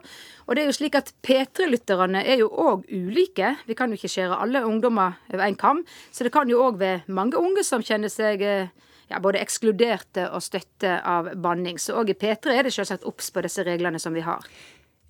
Og 0.52 0.60
det 0.60 0.66
er 0.66 0.72
jo 0.74 0.76
slik 0.82 1.00
at 1.00 1.16
P3-lytterne 1.24 2.26
er 2.28 2.44
jo 2.44 2.52
òg 2.52 2.92
ulike. 2.92 3.56
Vi 3.72 3.80
kan 3.80 3.88
jo 3.88 4.02
ikke 4.02 4.12
skjære 4.12 4.44
alle 4.44 4.68
ungdommer 4.68 5.16
over 5.32 5.48
én 5.48 5.56
kam. 5.56 5.86
Så 6.12 6.28
det 6.28 6.36
kan 6.36 6.52
jo 6.52 6.60
òg 6.68 6.84
være 6.84 7.06
mange 7.08 7.40
unge 7.40 7.64
som 7.64 7.80
kjenner 7.80 8.12
seg 8.12 8.44
eh, 8.44 8.68
ja, 9.12 9.20
både 9.22 9.42
ekskluderte 9.44 10.30
og 10.32 10.44
støtte 10.44 10.98
av 11.08 11.34
banning. 11.44 11.80
Så 11.80 11.98
òg 12.00 12.14
i 12.14 12.18
P3 12.18 12.56
er 12.56 12.68
det 12.68 12.76
selvsagt 12.76 13.08
obs 13.10 13.32
på 13.34 13.44
disse 13.46 13.66
reglene 13.68 14.00
som 14.02 14.16
vi 14.16 14.24
har. 14.26 14.46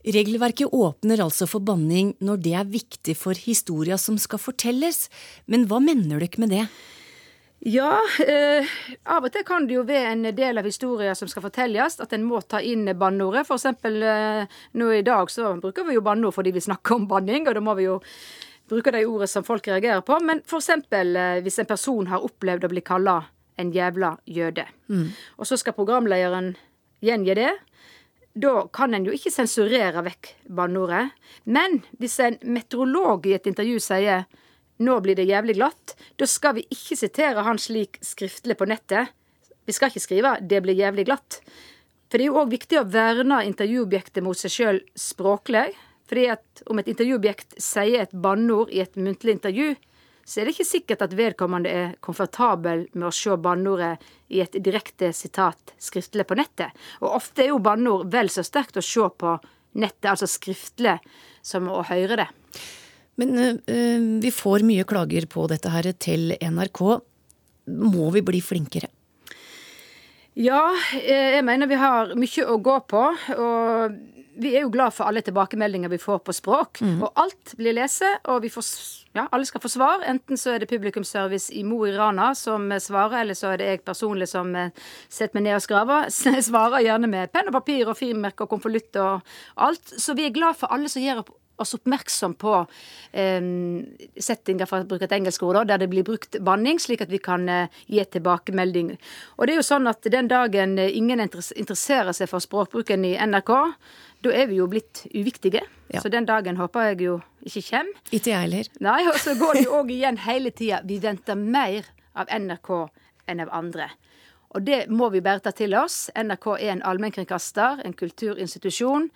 Regelverket 0.02 0.74
åpner 0.74 1.22
altså 1.22 1.46
for 1.46 1.62
banning 1.62 2.16
når 2.26 2.40
det 2.42 2.56
er 2.58 2.72
viktig 2.72 3.14
for 3.20 3.38
historia 3.38 4.00
som 4.02 4.18
skal 4.18 4.42
fortelles, 4.42 5.06
men 5.46 5.68
hva 5.70 5.78
mener 5.84 6.24
dere 6.24 6.42
med 6.42 6.52
det? 6.56 6.66
Ja, 7.62 8.00
eh, 8.26 8.66
av 9.06 9.28
og 9.28 9.34
til 9.36 9.44
kan 9.46 9.68
det 9.70 9.76
jo 9.76 9.84
være 9.86 10.16
en 10.16 10.24
del 10.34 10.58
av 10.58 10.66
historier 10.66 11.14
som 11.14 11.30
skal 11.30 11.44
fortelles, 11.46 12.00
at 12.02 12.16
en 12.18 12.24
må 12.26 12.40
ta 12.42 12.58
inn 12.58 12.90
banneordet. 12.98 13.46
For 13.46 13.62
eksempel 13.62 14.02
eh, 14.02 14.56
nå 14.82 14.88
i 14.96 15.04
dag 15.06 15.30
så 15.30 15.52
bruker 15.62 15.86
vi 15.86 16.00
jo 16.00 16.02
banneord 16.02 16.34
fordi 16.34 16.56
vi 16.56 16.64
snakker 16.66 16.98
om 16.98 17.06
banning, 17.12 17.46
og 17.46 17.54
da 17.54 17.62
må 17.62 17.78
vi 17.78 17.86
jo 17.86 18.00
bruke 18.72 18.96
de 18.96 19.04
ordene 19.06 19.30
som 19.30 19.46
folk 19.46 19.70
reagerer 19.70 20.02
på. 20.02 20.18
Men 20.26 20.42
for 20.50 20.58
eksempel 20.58 21.14
eh, 21.14 21.44
hvis 21.46 21.62
en 21.62 21.70
person 21.70 22.10
har 22.10 22.26
opplevd 22.26 22.66
å 22.66 22.74
bli 22.74 22.82
kalla 22.82 23.20
en 23.62 23.74
jævla 23.74 24.16
jøde, 24.26 24.66
mm. 24.90 25.08
og 25.38 25.48
så 25.48 25.58
skal 25.60 25.78
programlederen 25.78 26.56
gjengi 27.02 27.36
det, 27.38 27.52
da 28.34 28.68
kan 28.74 28.94
en 28.96 29.06
jo 29.06 29.16
ikke 29.16 29.34
sensurere 29.34 30.04
vekk 30.06 30.30
banneordet. 30.56 31.12
Men 31.44 31.82
hvis 32.00 32.20
en 32.24 32.38
meteorolog 32.44 33.28
i 33.28 33.36
et 33.36 33.48
intervju 33.48 33.80
sier 33.84 34.26
'nå 34.80 35.00
blir 35.02 35.16
det 35.16 35.28
jævlig 35.28 35.56
glatt', 35.56 35.96
da 36.18 36.26
skal 36.26 36.56
vi 36.56 36.66
ikke 36.72 36.98
sitere 36.98 37.44
han 37.44 37.58
slik 37.58 38.00
skriftlig 38.02 38.58
på 38.58 38.66
nettet. 38.66 39.12
Vi 39.66 39.74
skal 39.74 39.90
ikke 39.90 40.08
skrive 40.08 40.40
'det 40.42 40.64
blir 40.64 40.76
jævlig 40.76 41.06
glatt'. 41.06 41.42
For 42.10 42.18
det 42.18 42.26
er 42.26 42.32
jo 42.32 42.42
òg 42.42 42.50
viktig 42.52 42.80
å 42.80 42.90
verne 42.92 43.46
intervjuobjektet 43.46 44.24
mot 44.24 44.38
seg 44.38 44.52
sjøl 44.52 44.82
språklig. 44.96 45.76
Fordi 46.08 46.26
at 46.28 46.64
om 46.68 46.80
et 46.80 46.88
intervjuobjekt 46.88 47.56
sier 47.62 48.02
et 48.02 48.12
banneord 48.12 48.70
i 48.70 48.82
et 48.82 48.96
muntlig 48.96 49.38
intervju, 49.38 49.76
så 50.32 50.40
er 50.40 50.48
det 50.48 50.54
ikke 50.56 50.68
sikkert 50.70 51.02
at 51.04 51.14
vedkommende 51.18 51.72
er 51.72 51.96
komfortabel 52.04 52.86
med 52.94 53.10
å 53.10 53.16
se 53.16 53.36
banneordet 53.36 54.06
i 54.32 54.40
et 54.40 54.54
direkte 54.64 55.10
sitat 55.16 55.74
skriftlig 55.76 56.24
på 56.30 56.38
nettet. 56.40 56.72
Og 57.04 57.18
ofte 57.18 57.44
er 57.44 57.50
jo 57.52 57.60
banneord 57.64 58.08
vel 58.14 58.32
så 58.32 58.46
sterkt 58.48 58.80
å 58.80 58.86
se 58.86 59.10
på 59.12 59.34
nettet, 59.76 60.08
altså 60.14 60.30
skriftlig, 60.32 60.96
som 61.44 61.68
å 61.68 61.82
høre 61.90 62.22
det. 62.22 62.30
Men 63.20 63.36
øh, 63.44 64.08
vi 64.24 64.32
får 64.32 64.64
mye 64.68 64.88
klager 64.88 65.28
på 65.28 65.44
dette 65.52 65.72
her 65.74 65.92
til 66.00 66.32
NRK. 66.40 66.82
Må 67.92 68.08
vi 68.16 68.24
bli 68.24 68.40
flinkere? 68.46 68.88
Ja, 70.40 70.64
jeg 70.96 71.44
mener 71.44 71.68
vi 71.68 71.76
har 71.76 72.16
mye 72.16 72.48
å 72.48 72.56
gå 72.64 72.80
på. 72.88 73.04
Og 73.36 74.00
vi 74.40 74.54
er 74.56 74.66
jo 74.66 74.72
glad 74.72 74.94
for 74.96 75.10
alle 75.10 75.24
tilbakemeldinger 75.26 75.92
vi 75.92 76.00
får 76.02 76.22
på 76.26 76.36
språk. 76.36 76.82
Mm. 76.82 77.02
Og 77.04 77.20
alt 77.20 77.54
blir 77.60 77.76
lese, 77.76 78.08
og 78.32 78.42
vi 78.46 78.52
får 78.54 78.68
ja, 79.18 79.26
alle 79.28 79.46
skal 79.46 79.64
få 79.64 79.72
svar. 79.72 80.06
Enten 80.08 80.40
så 80.40 80.54
er 80.54 80.64
det 80.64 80.70
publikumsservice 80.72 81.52
i 81.58 81.66
Mo 81.68 81.82
i 81.88 81.92
Rana 81.96 82.32
som 82.38 82.70
svarer, 82.80 83.22
eller 83.22 83.36
så 83.36 83.52
er 83.52 83.60
det 83.60 83.70
jeg 83.70 83.84
personlig 83.88 84.30
som 84.32 84.54
eh, 84.56 84.72
setter 85.10 85.38
meg 85.38 85.50
ned 85.50 85.60
og 85.60 85.66
skraver. 85.66 86.08
Svarer 86.52 86.86
gjerne 86.86 87.12
med 87.12 87.34
penn 87.34 87.52
og 87.52 87.58
papir 87.60 87.92
og 87.92 88.00
frimerke 88.00 88.48
og 88.48 88.56
konvolutt 88.56 88.96
og 89.02 89.36
alt. 89.68 89.96
Så 90.00 90.16
vi 90.16 90.30
er 90.30 90.36
glad 90.36 90.60
for 90.60 90.72
alle 90.72 90.92
som 90.92 91.04
gjør 91.04 91.26
oss 91.62 91.74
oppmerksom 91.78 92.34
på 92.42 92.54
eh, 93.12 93.42
settinger, 94.18 94.70
for 94.70 94.84
å 94.84 94.90
bruke 94.90 95.08
et 95.08 95.16
engelsk 95.16 95.44
ord, 95.46 95.62
der 95.70 95.82
det 95.82 95.90
blir 95.92 96.06
brukt 96.08 96.40
banning, 96.44 96.80
slik 96.82 97.04
at 97.06 97.12
vi 97.14 97.22
kan 97.24 97.48
eh, 97.50 97.82
gi 97.92 98.04
tilbakemelding. 98.16 98.96
Og 99.38 99.48
det 99.48 99.56
er 99.56 99.62
jo 99.62 99.68
sånn 99.68 99.90
at 99.92 100.08
den 100.14 100.32
dagen 100.32 100.78
eh, 100.82 100.94
ingen 100.98 101.22
interesserer 101.24 102.16
seg 102.18 102.32
for 102.32 102.44
språkbruken 102.44 103.06
i 103.08 103.18
NRK, 103.20 103.54
da 104.22 104.34
er 104.38 104.50
vi 104.52 104.60
jo 104.60 104.68
blitt 104.70 105.06
uviktige. 105.14 105.64
Ja. 105.92 106.02
Så 106.02 106.12
den 106.14 106.28
dagen 106.30 106.60
håper 106.60 106.92
jeg 106.92 107.02
jo 107.08 107.18
ikke 107.46 107.64
kommer. 107.72 108.06
Ikke 108.14 108.32
jeg 108.32 108.46
heller. 108.46 108.70
Nei, 108.84 109.02
og 109.10 109.18
så 109.20 109.36
går 109.40 109.58
det 109.58 109.66
jo 109.66 109.76
òg 109.82 109.92
igjen 109.94 110.22
hele 110.28 110.54
tida. 110.54 110.82
Vi 110.86 111.02
venter 111.02 111.40
mer 111.40 111.90
av 112.14 112.30
NRK 112.30 112.72
enn 113.32 113.44
av 113.44 113.54
andre. 113.56 113.90
Og 114.52 114.66
det 114.68 114.86
må 114.92 115.10
vi 115.14 115.24
bare 115.24 115.44
ta 115.44 115.54
til 115.56 115.74
oss. 115.80 116.10
NRK 116.16 116.48
er 116.58 116.74
en 116.74 116.84
allmennkringkaster, 116.88 117.86
en 117.88 117.96
kulturinstitusjon. 117.96 119.08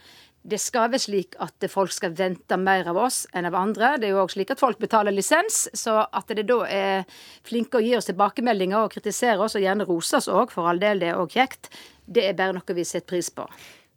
Det 0.46 0.60
skal 0.62 0.92
være 0.94 1.02
slik 1.02 1.36
at 1.42 1.66
folk 1.74 1.92
skal 1.92 2.14
vente 2.16 2.58
mer 2.62 2.88
av 2.92 3.00
oss 3.02 3.24
enn 3.34 3.48
av 3.50 3.58
andre. 3.58 3.96
Det 4.00 4.08
er 4.08 4.14
jo 4.14 4.22
òg 4.22 4.36
slik 4.36 4.54
at 4.54 4.62
folk 4.62 4.80
betaler 4.80 5.14
lisens, 5.16 5.66
så 5.74 6.04
at 6.06 6.30
det 6.38 6.46
da 6.52 6.60
er 6.70 7.08
flinke 7.48 7.80
å 7.80 7.84
gi 7.84 7.96
oss 7.98 8.08
tilbakemeldinger 8.12 8.86
og 8.86 8.94
kritisere 8.94 9.42
oss, 9.42 9.58
og 9.58 9.66
gjerne 9.66 9.88
rose 9.90 10.22
oss 10.22 10.30
òg, 10.30 10.54
for 10.54 10.70
all 10.70 10.80
del, 10.80 11.02
det 11.02 11.10
er 11.12 11.20
òg 11.20 11.34
kjekt, 11.34 11.72
det 12.06 12.30
er 12.30 12.38
bare 12.38 12.54
noe 12.56 12.78
vi 12.78 12.86
setter 12.86 13.10
pris 13.16 13.32
på. 13.34 13.48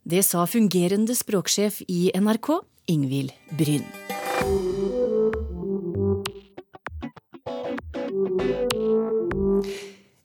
Det 0.09 0.23
sa 0.25 0.41
fungerende 0.49 1.13
språksjef 1.13 1.83
i 1.85 2.09
NRK, 2.17 2.47
Ingvild 2.89 3.33
Bryn. 3.59 3.83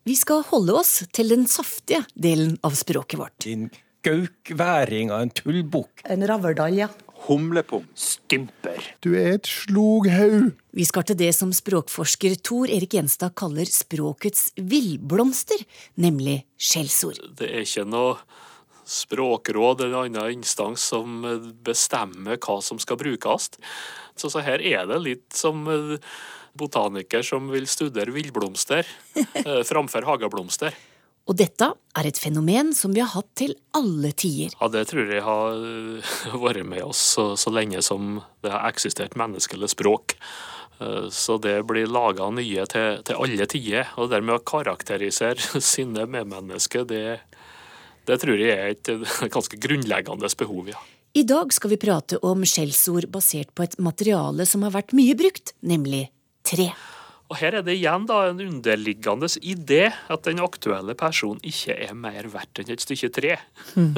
Vi 0.09 0.15
skal 0.17 0.41
holde 0.49 0.79
oss 0.79 1.03
til 1.13 1.35
den 1.35 1.45
saftige 1.51 2.01
delen 2.17 2.55
av 2.65 2.79
språket 2.81 3.21
vårt. 3.21 3.37
Din 3.45 3.67
gaukværing 4.07 5.13
av 5.13 5.27
en 5.27 5.35
tullbukk. 5.37 6.07
En 6.09 6.25
raverdall, 6.33 6.79
ja. 6.81 6.89
Humlepung. 7.27 7.85
Stymper. 7.93 8.81
Du 9.05 9.11
er 9.13 9.35
et 9.35 9.53
sloghaug. 9.53 10.55
Vi 10.73 10.89
skal 10.89 11.05
til 11.11 11.21
det 11.21 11.35
som 11.37 11.53
språkforsker 11.53 12.39
Tor 12.41 12.73
Erik 12.73 12.97
Gjenstad 12.97 13.37
kaller 13.37 13.69
språkets 13.69 14.55
villblomster, 14.57 15.61
nemlig 16.01 16.41
skjellsord. 16.57 17.21
Det 17.37 17.53
er 17.53 17.69
ikke 17.69 17.85
noe 17.93 18.17
språkråd 18.95 19.85
eller 19.85 20.07
annen 20.07 20.39
instans 20.39 20.87
som 20.95 21.21
bestemmer 21.67 22.39
hva 22.39 22.61
som 22.63 22.81
skal 22.83 23.01
brukes. 23.01 23.51
Så, 24.15 24.31
så 24.31 24.43
her 24.47 24.63
er 24.63 24.87
det 24.89 25.01
litt 25.03 25.35
som 25.35 25.67
eh, 25.71 25.99
botaniker 26.55 27.25
som 27.27 27.51
vil 27.51 27.67
studere 27.71 28.15
villblomster 28.15 28.87
eh, 29.45 29.63
framfor 29.67 30.07
hageblomster. 30.07 30.75
Og 31.25 31.39
dette 31.41 31.71
er 31.97 32.07
et 32.07 32.19
fenomen 32.21 32.75
som 32.77 32.93
vi 32.93 33.01
har 33.01 33.15
hatt 33.15 33.31
til 33.41 33.55
alle 33.75 34.11
tider. 34.13 34.53
Ja, 34.61 34.69
det 34.69 34.87
tror 34.91 35.09
jeg 35.11 35.25
har 35.25 35.57
eh, 35.59 36.17
vært 36.37 36.67
med 36.69 36.85
oss 36.85 37.01
så, 37.17 37.31
så 37.41 37.53
lenge 37.55 37.83
som 37.83 38.19
det 38.45 38.53
har 38.53 38.69
eksistert 38.71 39.19
menneskelig 39.19 39.75
språk. 39.75 40.19
Så 41.15 41.37
det 41.39 41.53
blir 41.71 41.87
laga 41.87 42.27
nye 42.35 42.65
til, 42.67 42.97
til, 43.07 43.21
alle 43.23 43.47
tider. 43.49 43.93
Og 43.95 44.09
dermed 44.11 44.35
å 44.35 44.43
karakterisere 44.43 45.61
sine 45.73 46.03
medmennesker, 46.11 46.83
det, 46.91 47.05
det 48.09 48.19
tror 48.23 48.41
jeg 48.41 48.55
er 48.55 48.75
et 48.75 48.91
ganske 49.37 49.61
grunnleggende 49.61 50.31
behov, 50.39 50.69
ja. 50.73 50.81
I 51.15 51.23
dag 51.23 51.53
skal 51.55 51.71
vi 51.71 51.79
prate 51.79 52.19
om 52.27 52.43
skjellsord 52.43 53.07
basert 53.15 53.53
på 53.55 53.63
et 53.63 53.77
materiale 53.79 54.47
som 54.51 54.65
har 54.67 54.75
vært 54.75 54.97
mye 54.99 55.15
brukt, 55.15 55.55
nemlig 55.63 56.09
tre. 56.43 56.73
Og 57.31 57.39
Her 57.41 57.57
er 57.61 57.65
det 57.67 57.77
igjen 57.79 58.05
da 58.07 58.19
en 58.29 58.43
underliggende 58.43 59.31
idé 59.41 59.89
at 60.13 60.27
den 60.27 60.43
aktuelle 60.45 60.97
personen 60.99 61.41
ikke 61.47 61.77
er 61.87 61.95
mer 61.97 62.29
verdt 62.33 62.61
enn 62.61 62.75
et 62.75 62.85
stykke 62.85 63.13
tre. 63.15 63.39
Mm. 63.75 63.97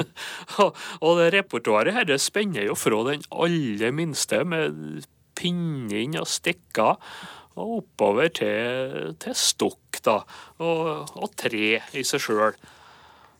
og 1.05 1.19
det 1.19 1.27
repertoaret 1.35 1.93
her 1.93 2.09
spenner 2.17 2.63
jo 2.65 2.73
fra 2.77 3.03
den 3.11 3.21
aller 3.29 3.91
minste, 3.93 4.39
med 4.41 5.03
pinning 5.37 6.15
og 6.17 6.25
stikker, 6.29 6.97
og 7.57 7.75
oppover 7.81 8.31
til, 8.39 9.13
til 9.21 9.35
stokk 9.37 9.99
da, 10.05 10.17
og, 10.57 11.13
og 11.17 11.29
tre 11.37 11.77
i 11.77 12.05
seg 12.05 12.23
sjøl. 12.23 12.57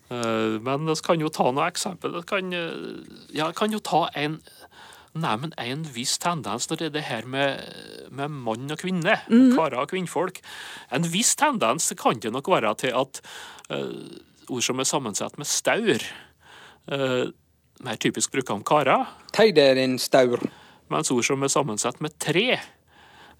Eh, 0.09 0.59
men 0.63 0.87
vi 0.87 0.95
kan 1.03 1.21
jo 1.21 1.31
ta 1.33 1.49
noen 1.51 1.67
eksempel. 1.67 2.15
Jeg 2.19 2.27
kan, 2.29 2.53
eh, 2.53 3.31
ja, 3.35 3.51
kan 3.51 3.71
jo 3.71 3.79
ta 3.79 4.09
en 4.15 4.41
Nei, 5.17 5.33
en 5.57 5.83
viss 5.95 6.19
tendens 6.21 6.67
når 6.69 6.77
det 6.77 6.85
er 6.85 6.93
det 6.93 7.01
her 7.07 7.25
med, 7.25 7.61
med 8.13 8.29
mann 8.29 8.69
og 8.69 8.77
kvinne, 8.77 9.15
mm. 9.25 9.55
karer 9.55 9.79
og 9.81 9.89
kvinnfolk. 9.89 10.43
En 10.93 11.07
viss 11.09 11.31
tendens 11.39 11.89
kan 11.97 12.19
det 12.21 12.29
nok 12.35 12.45
være 12.51 12.75
til 12.83 12.93
at 12.93 13.21
uh, 13.71 14.53
ord 14.53 14.61
som 14.61 14.77
er 14.77 14.85
sammensatt 14.85 15.39
med 15.41 15.49
staur, 15.49 16.05
uh, 16.93 17.33
mer 17.81 17.97
typisk 17.97 18.35
bruker 18.35 18.59
om 18.59 18.61
karer. 18.67 19.07
Teid 19.33 19.57
er 19.57 19.81
en 19.81 19.97
staur. 19.97 20.43
Mens 20.93 21.09
ord 21.09 21.25
som 21.25 21.41
er 21.41 21.49
sammensatt 21.49 21.97
med 22.03 22.13
tre, 22.21 22.59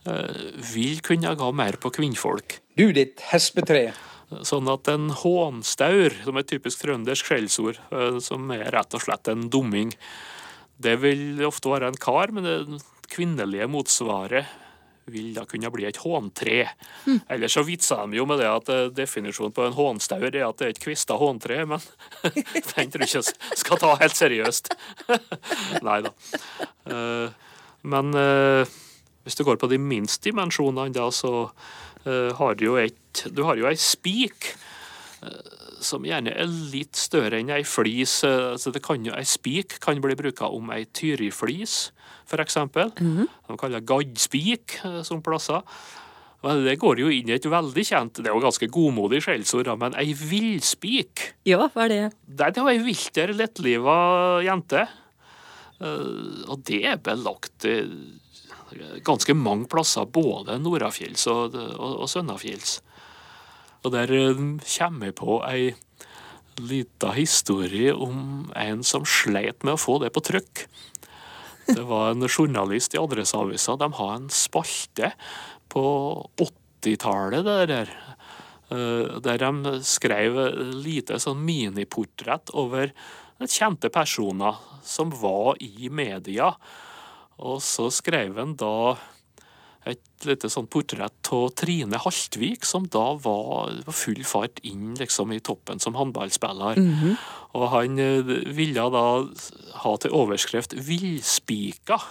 uh, 0.10 0.42
vil 0.74 1.04
kunne 1.06 1.36
gå 1.38 1.52
mer 1.54 1.78
på 1.78 1.94
kvinnfolk. 1.94 2.58
Du 2.74 2.90
ditt 2.90 3.22
hespetre. 3.30 3.92
Sånn 4.28 4.68
at 4.68 4.90
en 4.92 5.08
hånstaur, 5.16 6.12
som 6.26 6.36
er 6.36 6.44
et 6.44 6.50
typisk 6.52 6.82
trøndersk 6.84 7.30
skjellsord, 7.30 7.80
eh, 7.96 8.18
som 8.24 8.50
er 8.52 8.68
rett 8.76 8.98
og 8.98 9.04
slett 9.04 9.30
en 9.32 9.48
dumming, 9.52 9.94
det 10.84 10.98
vil 11.00 11.40
ofte 11.48 11.72
være 11.72 11.88
en 11.94 12.00
kar, 12.00 12.34
men 12.36 12.44
det 12.44 12.82
kvinnelige 13.08 13.70
motsvaret 13.72 14.50
vil 15.08 15.32
da 15.32 15.46
kunne 15.48 15.72
bli 15.72 15.86
et 15.88 16.02
håntre. 16.04 16.66
Mm. 17.06 17.22
Ellers 17.32 17.56
så 17.56 17.64
vitser 17.64 18.04
de 18.12 18.20
jo 18.20 18.26
med 18.28 18.42
det 18.44 18.50
at 18.52 18.72
eh, 18.74 18.90
definisjonen 18.92 19.56
på 19.56 19.64
en 19.64 19.78
hånstaur 19.78 20.28
er 20.28 20.44
at 20.44 20.60
det 20.60 20.68
er 20.68 20.76
et 20.76 20.84
kvista 20.84 21.16
håntre, 21.16 21.64
men 21.72 21.88
den 22.74 22.92
tror 22.92 23.08
jeg 23.08 23.24
ikke 23.24 23.62
skal 23.64 23.80
ta 23.80 23.94
helt 24.04 24.20
seriøst. 24.20 24.74
Nei 25.88 26.02
da. 26.04 26.12
Eh, 26.92 27.48
men 27.88 28.12
hvis 29.24 29.38
du 29.40 29.46
går 29.48 29.60
på 29.62 29.70
de 29.72 29.78
minste 29.80 30.28
dimensjonene, 30.28 30.92
da, 30.92 31.08
så 31.16 31.48
har 32.38 32.56
du 32.56 32.66
jo 32.66 32.76
et 32.82 32.96
du 33.34 33.44
har 33.48 33.58
jo 33.58 33.68
ei 33.70 33.78
spik 33.80 34.52
eh, 35.26 35.54
som 35.84 36.06
gjerne 36.06 36.34
er 36.34 36.50
litt 36.72 36.98
større 36.98 37.40
enn 37.40 37.52
ei 37.54 37.64
flis. 37.68 38.20
Eh, 38.28 38.54
altså 38.54 38.74
det 38.74 38.84
kan 38.86 39.06
jo, 39.06 39.14
ei 39.18 39.28
spik 39.28 39.80
kan 39.84 40.02
bli 40.04 40.18
bruka 40.20 40.50
om 40.54 40.72
ei 40.76 40.86
tyriflis, 40.86 41.92
f.eks. 42.28 42.58
Mm 42.58 42.70
-hmm. 42.74 43.28
De 43.48 43.58
kaller 43.58 43.80
det 43.80 43.88
gaddspik 43.88 44.80
eh, 44.84 45.02
som 45.04 45.22
plasser. 45.22 45.62
Men 46.44 46.64
Det 46.66 46.80
går 46.80 47.00
jo 47.00 47.10
inn 47.10 47.30
i 47.30 47.34
et 47.34 47.46
veldig 47.46 47.84
kjent, 47.86 48.14
det 48.14 48.28
er 48.28 48.34
jo 48.34 48.40
ganske 48.40 48.68
godmodig 48.68 49.24
skjellsord, 49.24 49.80
men 49.80 49.96
ei 49.96 50.14
villspik 50.14 51.34
Ja, 51.46 51.68
hva 51.68 51.86
er 51.86 51.90
det? 51.90 52.14
Det 52.28 52.46
er 52.46 52.62
jo 52.62 52.68
ei 52.68 52.78
vilter, 52.78 53.34
lettliva 53.34 54.44
jente. 54.44 54.88
Eh, 55.82 56.50
og 56.50 56.64
det 56.64 56.86
er 56.86 56.98
belagt 56.98 57.66
ganske 59.06 59.34
mange 59.38 59.68
plasser, 59.72 60.06
både 60.06 60.58
nordafjells 60.62 61.28
og, 61.32 61.56
og, 61.56 62.04
og 62.04 62.10
Sønnafjells. 62.12 62.80
Og 63.86 63.94
der 63.94 64.12
eh, 64.14 64.42
kommer 64.78 65.10
jeg 65.10 65.18
på 65.20 65.42
ei 65.48 65.76
lita 66.58 67.12
historie 67.14 67.94
om 67.94 68.48
en 68.58 68.82
som 68.86 69.06
sleit 69.06 69.64
med 69.64 69.76
å 69.76 69.82
få 69.82 70.00
det 70.02 70.10
på 70.16 70.24
trykk. 70.26 70.64
Det 71.68 71.84
var 71.86 72.12
en 72.12 72.28
journalist 72.38 72.96
i 72.96 73.02
Adresseavisa. 73.02 73.78
De 73.78 73.92
har 74.00 74.16
en 74.16 74.30
spalte 74.34 75.12
på 75.72 75.86
80-tallet 76.42 77.46
der, 77.46 77.94
eh, 78.74 79.16
der 79.24 79.46
de 79.46 79.78
skrev 79.86 80.42
lite 80.82 81.22
sånn 81.22 81.46
miniportrett 81.46 82.54
over 82.58 82.94
kjente 83.46 83.92
personer 83.94 84.58
som 84.88 85.12
var 85.14 85.62
i 85.62 85.92
media. 85.94 86.56
Og 87.38 87.62
så 87.62 87.89
skrev 87.94 88.38
han 88.39 88.56
da 88.58 88.98
et 89.88 90.27
lite 90.27 90.50
sånn 90.51 90.67
portrett 90.72 91.29
av 91.32 91.50
Trine 91.56 92.00
Haltvik, 92.01 92.65
som 92.67 92.88
da 92.91 93.13
var 93.22 93.72
på 93.88 93.96
full 93.96 94.24
fart 94.27 94.60
inn 94.67 94.96
liksom 95.00 95.32
i 95.36 95.39
toppen 95.39 95.79
som 95.79 95.96
håndballspiller. 95.96 96.75
Mm 96.77 96.94
-hmm. 96.94 97.15
Og 97.53 97.70
han 97.70 98.00
eh, 98.00 98.24
ville 98.56 98.89
da 98.89 99.25
ha 99.84 99.98
til 99.98 100.12
overskrift 100.12 100.74
'Villspika'. 100.74 102.01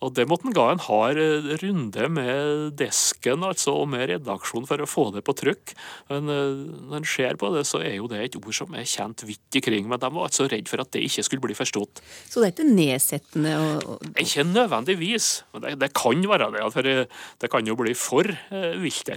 Og 0.00 0.14
det 0.16 0.24
måtte 0.28 0.48
han 0.48 0.56
ga 0.56 0.66
en 0.72 0.82
hard 0.86 1.18
eh, 1.20 1.48
runde 1.60 2.06
med 2.12 2.70
desken 2.80 3.44
altså, 3.44 3.74
og 3.82 3.90
med 3.92 4.06
redaksjonen 4.08 4.68
for 4.68 4.80
å 4.80 4.88
få 4.88 5.04
det 5.16 5.22
på 5.26 5.34
trykk. 5.36 5.74
Men 6.12 6.32
eh, 6.32 6.62
når 6.88 7.02
en 7.02 7.08
ser 7.08 7.36
på 7.40 7.52
det, 7.54 7.66
så 7.68 7.82
er 7.84 7.98
jo 7.98 8.08
det 8.10 8.22
et 8.24 8.38
ord 8.40 8.56
som 8.56 8.72
er 8.76 8.88
kjent 8.88 9.26
vidt 9.28 9.60
ikring. 9.60 9.90
Men 9.90 10.00
de 10.00 10.10
var 10.16 10.30
altså 10.30 10.48
redd 10.48 10.70
for 10.72 10.80
at 10.82 10.92
det 10.96 11.04
ikke 11.04 11.26
skulle 11.28 11.44
bli 11.44 11.58
forstått. 11.58 12.00
Så 12.30 12.40
det 12.40 12.48
er 12.48 12.56
ikke 12.56 12.70
nedsettende? 12.70 13.54
Og. 13.60 14.08
Ikke 14.14 14.46
nødvendigvis. 14.48 15.30
Men 15.52 15.66
det, 15.66 15.76
det, 15.84 15.92
kan 16.00 16.24
være 16.32 16.50
det. 16.56 16.66
For 16.72 16.88
eh, 16.94 17.22
det 17.44 17.52
kan 17.52 17.68
jo 17.68 17.76
bli 17.80 17.96
for 17.98 18.32
vilt. 18.80 19.12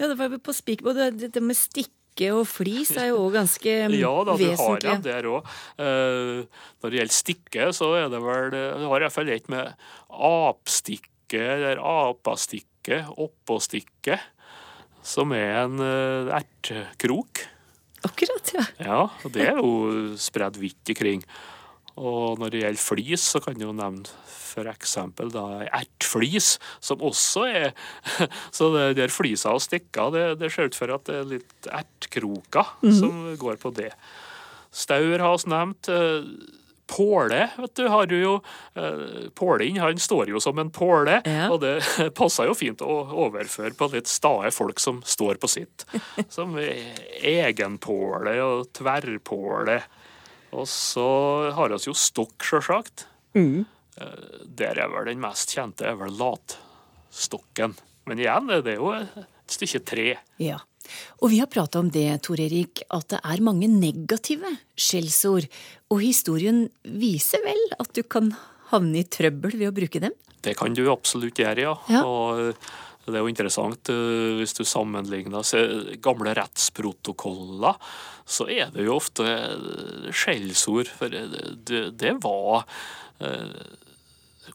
Ja, 0.00 0.08
det 0.08 0.16
var 0.16 0.32
på 0.42 0.52
spik, 0.56 0.82
det, 0.96 1.30
det 1.34 1.42
med 1.44 1.58
stikk 1.58 1.92
stikke 2.10 2.32
og 2.34 2.46
flis 2.48 2.90
er 2.96 3.10
jo 3.10 3.26
òg 3.26 3.36
ganske 3.38 3.70
ja, 4.00 4.24
da, 4.24 4.34
vesentlig. 4.34 4.50
Ja, 4.50 4.78
du 4.80 4.88
har 4.88 4.96
en 4.96 5.04
der 5.04 5.28
òg. 5.30 5.46
Eh, 5.78 6.64
når 6.80 6.90
det 6.90 6.98
gjelder 7.00 7.14
stikke, 7.14 7.70
så 7.72 7.94
er 7.96 8.10
det 8.10 8.20
vel 8.20 8.50
Du 8.50 8.88
har 8.90 9.00
iallfall 9.00 9.30
et 9.30 9.48
med 9.48 9.72
apstikke 10.10 11.40
eller 11.40 11.78
apastikke, 11.78 13.04
oppåstikke, 13.16 14.18
som 15.02 15.32
er 15.32 15.62
en 15.62 15.78
uh, 15.78 16.32
ertekrok. 16.34 17.44
Akkurat, 18.04 18.50
ja. 18.52 18.64
Ja, 18.80 18.98
og 19.24 19.32
det 19.32 19.46
er 19.46 19.60
jo 19.60 20.16
spredd 20.18 20.58
vidt 20.60 20.90
ikring. 20.90 21.22
Og 21.98 22.40
når 22.40 22.52
det 22.52 22.62
gjelder 22.64 22.82
flis, 22.82 23.24
så 23.34 23.40
kan 23.42 23.58
jeg 23.58 23.66
jo 23.66 23.74
nevne 23.76 24.06
f.eks. 24.50 24.96
ertflis, 24.98 26.52
som 26.82 27.02
også 27.06 27.44
er 27.46 27.68
Så 28.56 28.70
det 28.74 28.86
der 28.98 29.12
flisa 29.14 29.54
og 29.54 29.62
stikka, 29.62 30.10
det, 30.14 30.24
det 30.40 30.52
ser 30.52 30.70
ut 30.70 30.78
for 30.78 30.94
at 30.94 31.06
det 31.08 31.18
er 31.20 31.28
litt 31.36 31.70
ertkroker 31.70 32.74
mm. 32.82 32.94
som 32.98 33.20
går 33.40 33.60
på 33.62 33.74
det. 33.76 33.92
Staur 34.70 35.18
har 35.18 35.38
vi 35.38 35.50
nevnt. 35.50 35.90
Eh, 35.90 36.56
påle, 36.90 37.48
vet 37.56 37.74
du, 37.74 37.88
har 37.88 38.06
du 38.10 38.16
jo 38.18 38.32
eh, 38.74 39.28
Pålen 39.34 39.76
han 39.78 39.98
står 39.98 40.32
jo 40.32 40.40
som 40.42 40.58
en 40.58 40.72
påle, 40.74 41.20
ja. 41.24 41.46
og 41.50 41.60
det 41.62 41.76
passer 42.18 42.48
jo 42.50 42.56
fint 42.58 42.82
å 42.82 42.96
overføre 43.26 43.76
på 43.78 43.90
litt 43.94 44.10
stae 44.10 44.50
folk 44.54 44.82
som 44.82 44.98
står 45.06 45.38
på 45.40 45.50
sitt. 45.50 45.86
Som 46.34 46.58
egenpåle 46.58 48.36
og 48.42 48.70
tverrpåle. 48.76 49.80
Og 50.56 50.66
så 50.70 51.10
har 51.54 51.70
vi 51.72 51.78
jo 51.86 51.94
stokk, 51.96 52.38
sjølsagt. 52.42 53.06
Mm. 53.36 53.66
Eh, 54.00 54.40
der 54.46 54.80
er 54.82 54.90
vel 54.90 55.10
den 55.10 55.22
mest 55.22 55.54
kjente 55.54 55.86
er 55.86 55.98
vel 56.00 56.16
latstokken. 56.18 57.76
Men 58.10 58.22
igjen, 58.22 58.50
det 58.64 58.74
er 58.74 58.80
jo 58.80 58.92
et 58.96 59.54
stykke 59.54 59.82
tre. 59.86 60.08
Ja. 60.42 60.58
Og 61.22 61.30
vi 61.30 61.38
har 61.38 61.50
prata 61.50 61.78
om 61.78 61.90
det, 61.92 62.08
Tor 62.26 62.40
Erik, 62.42 62.82
at 62.90 63.12
det 63.12 63.20
er 63.22 63.42
mange 63.46 63.68
negative 63.70 64.50
skjellsord. 64.74 65.46
Og 65.92 66.02
historien 66.02 66.64
viser 66.82 67.44
vel 67.44 67.60
at 67.78 67.92
du 67.94 68.02
kan 68.02 68.32
havne 68.72 69.02
i 69.02 69.06
trøbbel 69.06 69.58
ved 69.58 69.70
å 69.70 69.76
bruke 69.76 70.02
dem? 70.02 70.16
Det 70.40 70.56
kan 70.56 70.74
du 70.74 70.86
absolutt 70.90 71.38
gjøre, 71.38 71.66
ja. 71.66 71.74
ja. 71.92 72.02
Og 72.06 72.56
det 73.06 73.16
er 73.16 73.24
jo 73.24 73.30
interessant 73.32 73.90
eh, 73.92 74.38
hvis 74.38 74.54
du 74.58 74.64
sammenligner 74.68 75.44
gamle 76.04 76.34
rettsprotokoller, 76.36 77.78
så 78.30 78.46
er 78.52 78.72
det 78.74 78.86
jo 78.86 78.98
ofte 78.98 79.26
skjellsord. 80.14 80.90
For 80.98 81.10
det, 81.10 81.80
det 81.98 82.12
var 82.22 82.66
eh, 83.24 83.56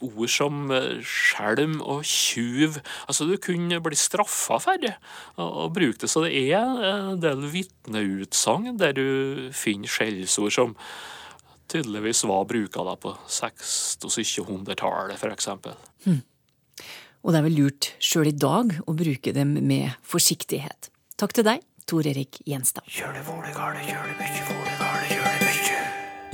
ord 0.06 0.32
som 0.32 0.70
skjelm 1.06 1.80
og 1.82 2.06
tjuv. 2.08 2.80
Altså, 3.08 3.28
du 3.28 3.36
kunne 3.42 3.82
bli 3.84 3.98
straffa 4.00 4.60
for 4.64 4.88
å 5.42 5.68
bruke 5.74 6.04
det. 6.06 6.12
Så 6.12 6.24
det 6.26 6.34
er 6.46 6.62
en 6.62 7.20
del 7.24 7.44
vitneutsagn 7.52 8.80
der 8.82 8.96
du 8.98 9.52
finner 9.56 9.92
skjellsord 9.92 10.56
som 10.56 10.78
tydeligvis 11.72 12.24
var 12.30 12.46
bruka 12.46 12.86
på 13.02 13.16
600- 13.26 14.06
og 14.06 14.14
700-tallet, 14.14 15.18
f.eks. 15.18 15.50
Og 17.26 17.34
det 17.34 17.40
er 17.40 17.46
vel 17.48 17.56
lurt 17.58 17.88
sjøl 17.98 18.30
i 18.30 18.38
dag 18.38 18.76
å 18.86 18.94
bruke 18.94 19.32
dem 19.34 19.56
med 19.66 19.96
forsiktighet. 20.06 20.92
Takk 21.18 21.34
til 21.34 21.48
deg, 21.48 21.64
Tor 21.90 22.06
Erik 22.06 22.38
Gjenstad. 22.46 22.86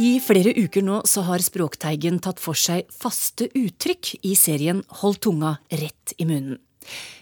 I 0.01 0.09
flere 0.23 0.51
uker 0.57 0.83
nå 0.83 0.97
så 1.07 1.23
har 1.27 1.43
Språkteigen 1.45 2.19
tatt 2.23 2.41
for 2.43 2.59
seg 2.59 2.91
faste 2.91 3.47
uttrykk 3.55 4.17
i 4.27 4.33
serien 4.35 4.81
Hold 4.99 5.21
tunga 5.23 5.55
rett 5.71 6.15
i 6.17 6.27
munnen. 6.27 6.59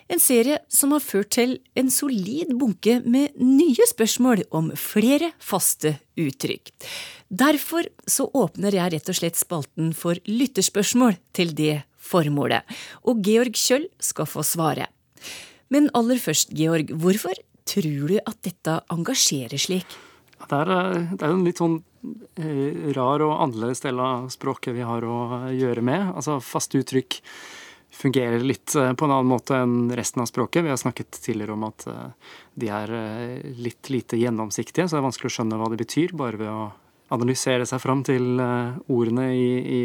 En 0.10 0.21
serie 0.23 0.58
som 0.73 0.95
har 0.95 1.03
ført 1.03 1.29
til 1.36 1.60
en 1.77 1.91
solid 1.93 2.55
bunke 2.58 2.95
med 3.05 3.36
nye 3.38 3.86
spørsmål 3.91 4.47
om 4.55 4.71
flere 4.79 5.34
faste 5.38 5.91
uttrykk. 6.17 6.71
Derfor 7.29 7.86
så 8.10 8.25
åpner 8.34 8.79
jeg 8.79 8.95
rett 8.95 9.12
og 9.12 9.19
slett 9.19 9.38
spalten 9.38 9.91
for 9.93 10.17
lytterspørsmål 10.25 11.19
til 11.38 11.53
det 11.53 11.75
formålet. 12.10 12.80
Og 13.08 13.22
Georg 13.26 13.58
Kjøll 13.58 13.88
skal 14.04 14.30
få 14.30 14.45
svare. 14.45 14.89
Men 15.69 15.89
aller 15.98 16.19
først, 16.22 16.54
Georg, 16.58 16.91
hvorfor 16.98 17.38
tror 17.69 18.10
du 18.10 18.17
at 18.24 18.39
dette 18.45 18.80
engasjerer 18.89 19.62
slik? 19.62 19.98
Det 20.39 20.58
er, 20.58 20.69
jo 21.19 21.30
en 21.36 21.45
litt 21.45 21.60
sånn 21.62 21.80
eh, 22.39 22.89
rar 22.95 23.22
og 23.26 23.36
annerledes 23.43 23.84
del 23.84 24.00
av 24.02 24.30
språket 24.34 24.74
vi 24.78 24.86
har 24.88 25.06
å 25.06 25.50
gjøre 25.54 25.84
med. 25.86 26.13
Altså 26.15 26.39
faste 26.41 26.80
uttrykk 26.80 27.19
fungerer 28.00 28.41
litt 28.41 28.74
eh, 28.80 28.93
på 28.95 29.06
en 29.06 29.13
annen 29.13 29.30
måte 29.30 29.60
enn 29.60 29.91
resten 30.00 30.24
av 30.24 30.30
språket. 30.32 30.63
Vi 30.65 30.74
har 30.74 30.80
snakket 30.82 31.19
tidligere 31.19 31.58
om 31.58 31.67
at 31.67 31.86
de 32.60 32.72
er 32.74 32.95
litt 33.60 33.91
lite 33.93 34.17
gjennomsiktige, 34.17 34.88
så 34.88 34.98
det 34.98 35.04
er 35.04 35.10
vanskelig 35.12 35.30
å 35.30 35.38
skjønne 35.38 35.60
hva 35.60 35.69
det 35.69 35.84
betyr 35.84 36.15
bare 36.17 36.39
ved 36.39 36.50
å 36.50 36.69
analysere 37.15 37.65
seg 37.69 37.82
fram 37.82 38.04
til 38.08 38.39
ordene 38.39 39.30
i, 39.34 39.50
i 39.60 39.82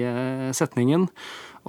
setningen. 0.57 1.09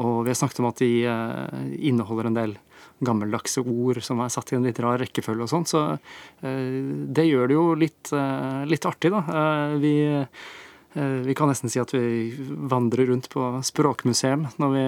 Og 0.02 0.26
vi 0.26 0.32
har 0.32 0.40
snakket 0.40 0.60
om 0.60 0.70
at 0.70 0.82
de 0.84 0.92
eh, 1.08 1.66
inneholder 1.88 2.30
en 2.30 2.38
del 2.38 2.58
gammeldagse 3.06 3.62
ord 3.64 4.00
som 4.04 4.22
er 4.24 4.32
satt 4.32 4.52
i 4.52 4.58
en 4.58 4.68
litt 4.68 4.80
rar 4.84 5.00
rekkefølge 5.00 5.46
og 5.46 5.52
sånn. 5.52 5.68
Så 5.68 5.82
eh, 5.96 6.84
det 7.16 7.28
gjør 7.30 7.50
det 7.52 7.58
jo 7.58 7.66
litt, 7.80 8.12
eh, 8.16 8.62
litt 8.68 8.88
artig, 8.88 9.14
da. 9.14 9.24
Vi, 9.80 9.96
vi 10.96 11.36
kan 11.36 11.50
nesten 11.52 11.72
si 11.72 11.80
at 11.82 11.92
vi 11.92 12.32
vandrer 12.72 13.10
rundt 13.12 13.28
på 13.32 13.48
språkmuseum 13.68 14.46
når 14.62 14.76
vi, 14.76 14.84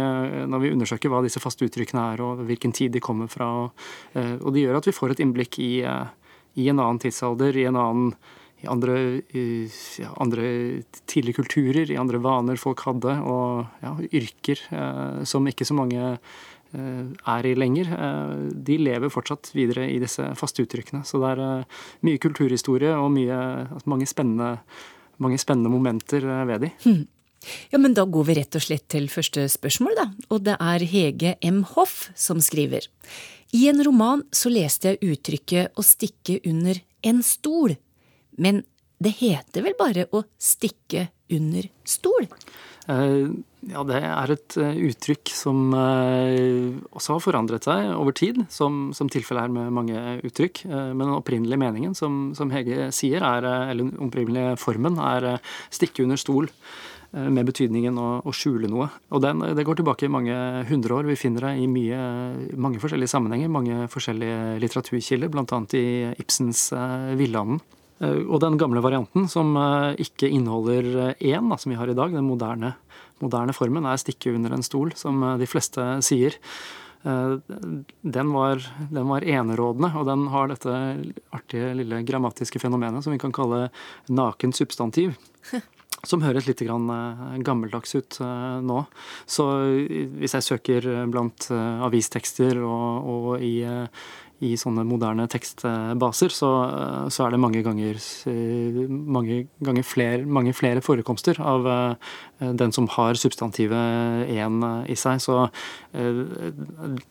når 0.52 0.64
vi 0.64 0.72
undersøker 0.76 1.12
hva 1.12 1.20
disse 1.26 1.42
faste 1.44 1.68
uttrykkene 1.68 2.06
er 2.14 2.24
og 2.24 2.44
hvilken 2.48 2.76
tid 2.76 2.96
de 2.96 3.04
kommer 3.04 3.32
fra. 3.32 3.50
Og 3.68 4.50
det 4.56 4.64
gjør 4.64 4.80
at 4.80 4.88
vi 4.88 4.96
får 4.96 5.16
et 5.16 5.24
innblikk 5.24 5.60
i, 5.60 5.74
i 5.84 6.70
en 6.72 6.80
annen 6.80 7.02
tidsalder, 7.04 7.60
i 7.60 7.68
en 7.68 7.80
annen 7.80 8.14
i 8.64 8.68
andre, 8.68 9.22
i, 9.38 9.70
ja, 10.02 10.12
andre, 10.18 10.82
tidlige 11.06 11.38
kulturer, 11.44 11.92
i 11.92 12.00
andre 12.00 12.22
vaner 12.24 12.58
folk 12.58 12.82
hadde, 12.88 13.14
og 13.22 13.84
ja, 13.84 13.94
yrker 14.10 14.64
eh, 14.74 15.20
som 15.30 15.46
ikke 15.50 15.68
så 15.68 15.78
mange 15.78 16.16
eh, 16.74 17.04
er 17.06 17.50
i 17.50 17.54
lenger. 17.58 17.92
Eh, 17.94 18.34
de 18.70 18.80
lever 18.82 19.14
fortsatt 19.14 19.52
videre 19.54 19.86
i 19.92 20.00
disse 20.02 20.26
faste 20.40 20.66
uttrykkene. 20.66 21.04
Så 21.06 21.22
det 21.22 21.36
er 21.36 21.44
eh, 21.46 21.78
mye 22.10 22.24
kulturhistorie 22.24 22.96
og 22.98 23.12
mye, 23.14 23.38
altså 23.68 23.94
mange, 23.94 24.10
spennende, 24.10 24.56
mange, 25.22 25.38
spennende, 25.42 25.74
momenter 25.74 26.26
eh, 26.26 26.44
ved 26.50 26.66
de. 26.66 26.74
Hmm. 26.88 27.06
Ja, 27.70 27.78
men 27.78 27.94
Da 27.94 28.08
går 28.10 28.26
vi 28.26 28.42
rett 28.42 28.58
og 28.58 28.66
slett 28.66 28.88
til 28.90 29.06
første 29.14 29.46
spørsmål, 29.54 29.94
da. 30.02 30.10
Og 30.34 30.48
det 30.50 30.58
er 30.58 30.84
Hege 30.90 31.38
M. 31.46 31.62
Hoff 31.76 32.08
som 32.18 32.42
skriver. 32.42 32.90
I 33.54 33.68
en 33.70 33.86
roman 33.86 34.26
så 34.36 34.50
leste 34.52 34.96
jeg 34.96 35.14
uttrykket 35.14 35.78
å 35.78 35.86
stikke 35.86 36.42
under 36.50 36.82
en 37.06 37.22
stol 37.24 37.78
men 38.38 38.64
det 39.04 39.14
heter 39.20 39.66
vel 39.66 39.76
bare 39.78 40.08
å 40.16 40.24
stikke 40.42 41.10
under 41.34 41.68
stol? 41.86 42.26
Eh, 42.88 43.30
ja, 43.68 43.84
det 43.84 44.00
er 44.00 44.32
et 44.32 44.56
eh, 44.64 44.78
uttrykk 44.88 45.32
som 45.36 45.74
eh, 45.76 46.78
også 46.96 47.18
har 47.18 47.24
forandret 47.24 47.68
seg 47.68 47.92
over 47.92 48.16
tid, 48.16 48.40
som, 48.54 48.94
som 48.96 49.12
tilfellet 49.12 49.48
er 49.48 49.54
med 49.54 49.74
mange 49.76 50.04
uttrykk. 50.28 50.64
Men 50.70 51.06
den 51.06 51.16
opprinnelige 51.18 51.62
meningen, 51.62 51.96
som, 51.98 52.32
som 52.38 52.54
Hege 52.54 52.90
sier, 52.96 53.26
er, 53.26 53.48
eller 53.68 53.84
den 53.84 54.08
opprinnelige 54.08 54.56
formen, 54.62 55.02
er 55.04 55.36
stikke 55.74 56.08
under 56.08 56.20
stol. 56.22 56.52
med 57.18 57.48
betydningen 57.48 57.96
å, 57.98 58.08
å 58.28 58.32
skjule 58.36 58.68
noe. 58.68 58.90
Og 59.16 59.22
den, 59.24 59.40
det 59.56 59.64
går 59.66 59.78
tilbake 59.80 60.06
i 60.06 60.12
mange 60.12 60.36
hundre 60.68 60.98
år. 60.98 61.08
Vi 61.08 61.16
finner 61.16 61.46
det 61.48 61.54
i 61.64 61.68
mye, 61.72 62.00
mange 62.60 62.82
forskjellige 62.84 63.14
sammenhenger, 63.14 63.48
mange 63.48 63.88
forskjellige 63.90 64.60
litteraturkilder, 64.60 65.32
bl.a. 65.32 65.62
i 65.80 65.86
Ibsens 66.20 66.68
'Villanden'. 67.16 67.64
Og 68.00 68.38
den 68.44 68.58
gamle 68.62 68.82
varianten, 68.86 69.26
som 69.32 69.56
ikke 69.98 70.30
inneholder 70.30 71.16
én, 71.18 71.48
som 71.58 71.72
vi 71.72 71.78
har 71.80 71.90
i 71.90 71.96
dag, 71.98 72.12
den 72.14 72.28
moderne, 72.28 72.76
moderne 73.24 73.56
formen, 73.58 73.86
er 73.86 73.98
'stikke 73.98 74.36
under 74.36 74.54
en 74.54 74.62
stol', 74.62 74.96
som 74.96 75.40
de 75.40 75.48
fleste 75.50 75.82
sier. 76.06 76.38
Den 78.02 78.34
var, 78.34 78.62
den 78.92 79.08
var, 79.08 79.22
enerådende, 79.22 79.92
og 79.96 80.06
den 80.10 80.28
har 80.28 80.48
dette 80.48 80.74
artige 81.32 81.74
lille 81.78 82.04
grammatiske 82.04 82.60
fenomenet 82.60 83.04
som 83.04 83.14
vi 83.14 83.22
kan 83.22 83.32
kalle 83.32 83.70
naken 84.10 84.54
substantiv. 84.54 85.16
Som 86.06 86.22
høres 86.22 86.46
litt 86.46 86.62
gammeldags 86.62 87.96
ut 87.98 88.20
nå. 88.62 88.84
Så 89.26 89.44
hvis 90.22 90.36
jeg 90.38 90.46
søker 90.46 90.86
blant 91.10 91.48
avistekster 91.50 92.60
og, 92.62 93.08
og 93.10 93.42
i 93.42 93.66
i 94.46 94.52
sånne 94.60 94.84
moderne 94.86 95.26
tekstbaser, 95.32 96.34
så, 96.34 96.50
så 97.14 97.26
er 97.26 97.34
det 97.34 97.40
mange 97.42 97.64
ganger, 97.66 97.98
mange, 98.88 99.40
ganger 99.66 99.88
flere, 99.88 100.20
mange 100.30 100.54
flere 100.54 100.84
forekomster 100.86 101.40
av 101.42 101.66
eh, 101.72 102.52
den 102.62 102.74
som 102.76 102.90
har 102.94 103.18
substantivet 103.18 104.30
én 104.30 104.62
i 104.86 104.98
seg. 105.00 105.24
Så 105.24 105.40
eh, 105.48 106.22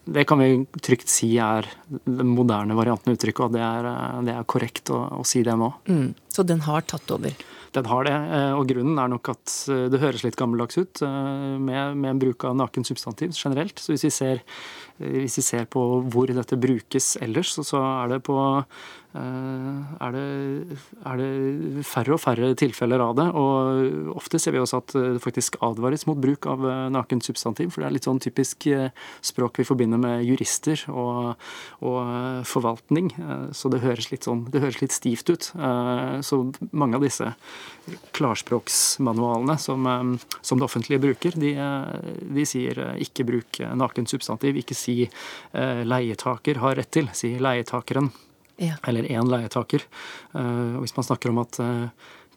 det 0.06 0.26
kan 0.30 0.42
vi 0.42 0.62
trygt 0.78 1.10
si 1.10 1.32
er 1.42 1.66
den 1.88 2.30
moderne 2.36 2.78
varianten 2.78 3.10
av 3.10 3.18
uttrykket, 3.18 3.48
og 3.48 3.58
det 3.58 3.66
er, 3.66 3.90
det 4.28 4.36
er 4.36 4.48
korrekt 4.54 4.94
å, 4.94 5.02
å, 5.18 5.26
si 5.26 5.42
det 5.46 5.58
nå. 5.58 5.72
Mm, 5.90 6.08
så 6.30 6.46
den 6.46 6.62
har 6.68 6.86
tatt 6.86 7.10
over? 7.10 7.34
Den 7.74 7.90
har 7.90 8.06
det, 8.06 8.16
eh, 8.38 8.52
og 8.54 8.70
grunnen 8.70 9.02
er 9.02 9.10
nok 9.10 9.34
at 9.34 9.58
det 9.90 10.00
høres 10.00 10.22
litt 10.22 10.38
gammeldags 10.38 10.78
ut 10.78 11.02
med, 11.02 11.98
med 11.98 12.22
bruk 12.22 12.46
av 12.46 12.54
naken 12.62 12.86
substantiv 12.86 13.34
generelt. 13.34 13.82
Så 13.82 13.96
hvis 13.96 14.06
vi 14.06 14.14
ser 14.14 14.44
hvis 14.98 15.38
vi 15.40 15.44
ser 15.44 15.66
på 15.70 15.82
hvor 16.12 16.30
dette 16.32 16.58
brukes 16.60 17.16
ellers, 17.22 17.54
så 17.68 17.80
er 17.82 18.14
det 18.14 18.22
på 18.26 18.36
er 19.16 20.14
det, 20.14 20.78
er 21.06 21.20
det, 21.20 21.84
færre 21.86 22.14
og 22.16 22.20
færre 22.20 22.50
tilfeller 22.58 23.02
av 23.02 23.14
det. 23.18 23.26
Og 23.38 24.10
ofte 24.16 24.40
ser 24.42 24.54
vi 24.54 24.60
også 24.60 24.80
at 24.82 24.94
det 24.96 25.22
faktisk 25.24 25.58
advares 25.64 26.06
mot 26.08 26.18
bruk 26.20 26.48
av 26.50 26.64
eh, 26.66 26.82
nakent 26.94 27.26
substantiv. 27.26 27.72
For 27.72 27.82
det 27.82 27.88
er 27.88 27.96
litt 27.96 28.08
sånn 28.08 28.20
typisk 28.22 28.68
eh, 28.70 28.90
språk 29.24 29.60
vi 29.60 29.68
forbinder 29.68 30.00
med 30.00 30.24
jurister 30.26 30.84
og, 30.92 31.36
og 31.86 32.44
forvaltning. 32.48 33.12
Så 33.56 33.70
det 33.72 33.82
høres, 33.84 34.10
sånn, 34.24 34.46
det 34.52 34.62
høres 34.64 34.80
litt 34.82 34.94
stivt 34.96 35.30
ut. 35.32 35.50
Så 36.26 36.40
mange 36.70 36.98
av 36.98 37.04
disse 37.04 37.30
klarspråksmanualene 38.16 39.56
som, 39.62 39.86
som 40.40 40.60
det 40.60 40.66
offentlige 40.66 41.02
bruker, 41.02 41.36
de, 41.40 41.54
de 42.36 42.46
sier 42.48 42.80
ikke 43.02 43.26
bruk 43.28 43.60
nakent 43.78 44.12
substantiv. 44.12 44.58
Ikke 44.60 44.76
si 44.78 45.02
leietaker 45.52 46.62
har 46.62 46.78
rett 46.80 46.92
til, 46.96 47.10
si 47.16 47.36
leietakeren. 47.42 48.10
Ja. 48.56 48.76
Eller 48.88 49.04
én 49.04 49.28
leietaker. 49.28 49.84
Uh, 50.32 50.80
hvis 50.80 50.96
man 50.96 51.04
snakker 51.04 51.32
om 51.32 51.42
at 51.42 51.58
uh, 51.60 51.88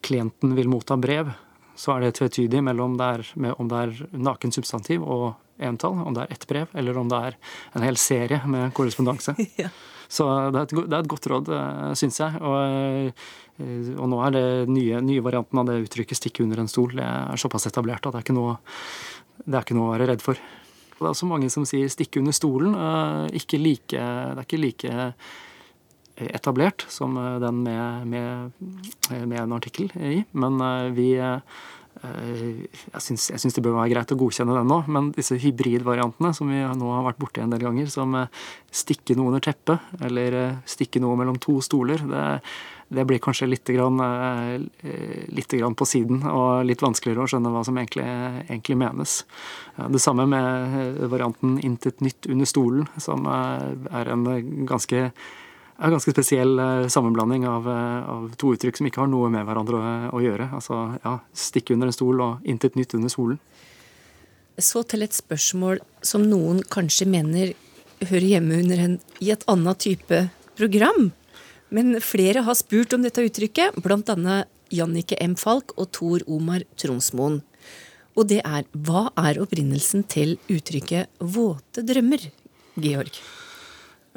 klienten 0.04 0.52
vil 0.56 0.68
motta 0.68 0.98
brev, 1.00 1.32
så 1.80 1.94
er 1.94 2.04
det 2.04 2.18
tvetydig 2.18 2.60
mellom 2.64 2.98
det 3.00 3.06
er, 3.06 3.30
med 3.40 3.56
om 3.62 3.70
det 3.70 3.78
er 3.78 4.02
naken 4.12 4.52
substantiv 4.52 5.04
og 5.04 5.32
entall, 5.60 5.96
om 6.04 6.16
det 6.16 6.26
er 6.26 6.34
ett 6.34 6.44
brev, 6.48 6.68
eller 6.76 6.98
om 7.00 7.08
det 7.08 7.22
er 7.30 7.38
en 7.76 7.86
hel 7.86 7.96
serie 8.00 8.42
med 8.48 8.74
korrespondanse. 8.76 9.36
ja. 9.62 9.72
Så 10.10 10.26
det 10.50 10.58
er, 10.58 10.64
et, 10.64 10.72
det 10.74 10.96
er, 10.96 11.02
et, 11.04 11.08
godt 11.08 11.28
råd, 11.30 11.50
uh, 11.54 11.90
syns 11.96 12.20
jeg. 12.20 12.40
Og, 12.44 13.26
og, 13.94 14.06
nå 14.10 14.22
er 14.26 14.32
det 14.34 14.46
nye, 14.68 15.00
nye 15.06 15.24
varianten 15.24 15.60
av 15.62 15.68
det 15.70 15.84
uttrykket 15.84 16.18
'stikke 16.18 16.42
under 16.44 16.60
en 16.60 16.70
stol' 16.70 16.96
det 16.98 17.06
er 17.06 17.40
såpass 17.40 17.68
etablert 17.70 18.04
at 18.04 18.16
det 18.16 18.18
er 18.18 18.26
ikke 18.26 18.36
noe, 18.36 18.56
det 19.46 19.54
er 19.54 19.62
ikke 19.62 19.78
noe 19.78 19.92
å 19.92 19.94
være 19.94 20.10
redd 20.10 20.24
for. 20.24 20.40
Det 20.98 21.06
er 21.06 21.14
også 21.14 21.30
mange 21.30 21.48
som 21.54 21.64
sier 21.64 21.88
'stikke 21.88 22.20
under 22.20 22.34
stolen'. 22.34 22.74
Ikke 23.32 23.62
like, 23.62 23.94
det 23.94 24.34
er 24.36 24.44
ikke 24.44 24.60
like 24.60 25.14
etablert 26.28 26.86
som 26.88 27.16
eh, 27.16 27.36
den 27.42 27.62
med, 27.62 28.06
med, 28.06 28.50
med 29.10 29.38
en 29.40 29.52
artikkel 29.56 29.90
i. 29.96 30.22
Men 30.32 30.60
eh, 30.60 30.88
vi 30.96 31.10
eh, 31.18 31.38
jeg 32.00 33.02
syns, 33.04 33.54
det 33.56 33.62
bør 33.64 33.76
være 33.76 33.90
greit 33.92 34.12
å 34.14 34.16
godkjenne 34.16 34.54
den 34.56 34.70
nå, 34.70 34.78
men 34.88 35.10
disse 35.12 35.36
hybridvariantene 35.42 36.30
som 36.36 36.48
vi 36.48 36.60
nå 36.62 36.92
har 36.94 37.02
vært 37.04 37.18
borti 37.20 37.42
en 37.42 37.52
del 37.52 37.64
ganger, 37.66 37.90
som 37.92 38.14
stikke 38.72 39.16
noe 39.18 39.34
under 39.34 39.42
teppet, 39.44 39.90
eller 40.06 40.38
stikke 40.70 41.02
noe 41.02 41.18
mellom 41.20 41.36
to 41.42 41.58
stoler, 41.60 42.00
det, 42.08 42.22
det 42.94 43.04
blir 43.10 43.20
kanskje 43.20 43.50
litt, 43.50 43.68
grann, 43.74 44.00
litt 45.34 45.52
grann 45.58 45.76
på 45.76 45.90
siden 45.90 46.24
og 46.30 46.64
litt 46.70 46.80
vanskeligere 46.80 47.26
å 47.26 47.34
skjønne 47.34 47.52
hva 47.52 47.66
som 47.68 47.76
egentlig, 47.82 48.06
egentlig 48.46 48.78
menes. 48.80 49.18
Det 49.76 50.00
samme 50.00 50.24
med 50.30 51.04
varianten 51.12 51.58
'intet 51.60 52.00
nytt 52.00 52.30
under 52.32 52.48
stolen', 52.48 52.88
som 52.96 53.28
er 53.28 54.14
en 54.14 54.24
ganske 54.64 55.10
en 55.80 55.94
ganske 55.94 56.12
spesiell 56.12 56.58
eh, 56.58 56.88
sammenblanding 56.92 57.46
av, 57.48 57.68
eh, 57.68 58.10
av, 58.10 58.28
to 58.40 58.52
uttrykk 58.54 58.80
som 58.80 58.88
ikke 58.88 59.02
har 59.02 59.10
noe 59.10 59.30
med 59.32 59.46
hverandre 59.48 59.80
å, 59.80 59.94
å 60.18 60.22
gjøre. 60.22 60.50
Altså 60.56 60.80
ja, 61.00 61.16
stikke 61.32 61.76
under 61.76 61.90
en 61.90 61.96
stol 61.96 62.20
og 62.24 62.44
intet 62.48 62.76
nytt 62.78 62.94
under 62.98 63.12
solen. 63.12 63.40
Så 64.60 64.82
til 64.84 65.06
et 65.06 65.16
spørsmål 65.16 65.80
som 66.04 66.26
noen 66.28 66.60
kanskje 66.68 67.08
mener 67.08 67.54
hører 68.04 68.28
hjemme 68.34 68.60
under 68.60 68.84
en, 68.84 68.98
i 69.24 69.32
et 69.32 69.44
annet 69.48 69.80
type 69.80 70.22
program. 70.58 71.10
Men 71.72 72.00
flere 72.04 72.44
har 72.44 72.58
spurt 72.58 72.92
om 72.96 73.04
dette 73.06 73.24
uttrykket, 73.24 73.78
bl.a. 73.80 74.40
Jannike 74.70 75.16
M. 75.22 75.36
Falk 75.38 75.72
og 75.80 75.90
Tor 75.96 76.24
Omar 76.30 76.66
Tronsmoen. 76.78 77.40
Og 78.18 78.26
det 78.28 78.42
er 78.44 78.66
hva 78.74 79.08
er 79.18 79.40
opprinnelsen 79.40 80.04
til 80.10 80.36
uttrykket 80.50 81.22
våte 81.22 81.86
drømmer, 81.86 82.26
Georg? 82.76 83.22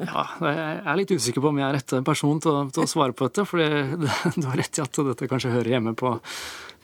Ja, 0.02 0.24
Jeg 0.42 0.78
er 0.82 0.96
litt 0.98 1.12
usikker 1.14 1.44
på 1.44 1.52
om 1.52 1.58
jeg 1.60 1.68
er 1.68 1.76
rette 1.78 2.00
person 2.06 2.40
til 2.42 2.50
å, 2.50 2.62
til 2.74 2.82
å 2.82 2.90
svare 2.90 3.14
på 3.14 3.28
dette. 3.28 3.44
For 3.46 3.62
du 4.40 4.46
har 4.48 4.58
rett 4.58 4.80
i 4.80 4.82
at 4.82 5.02
dette 5.10 5.28
kanskje 5.30 5.54
hører 5.54 5.76
hjemme 5.76 5.94
på, 5.98 6.16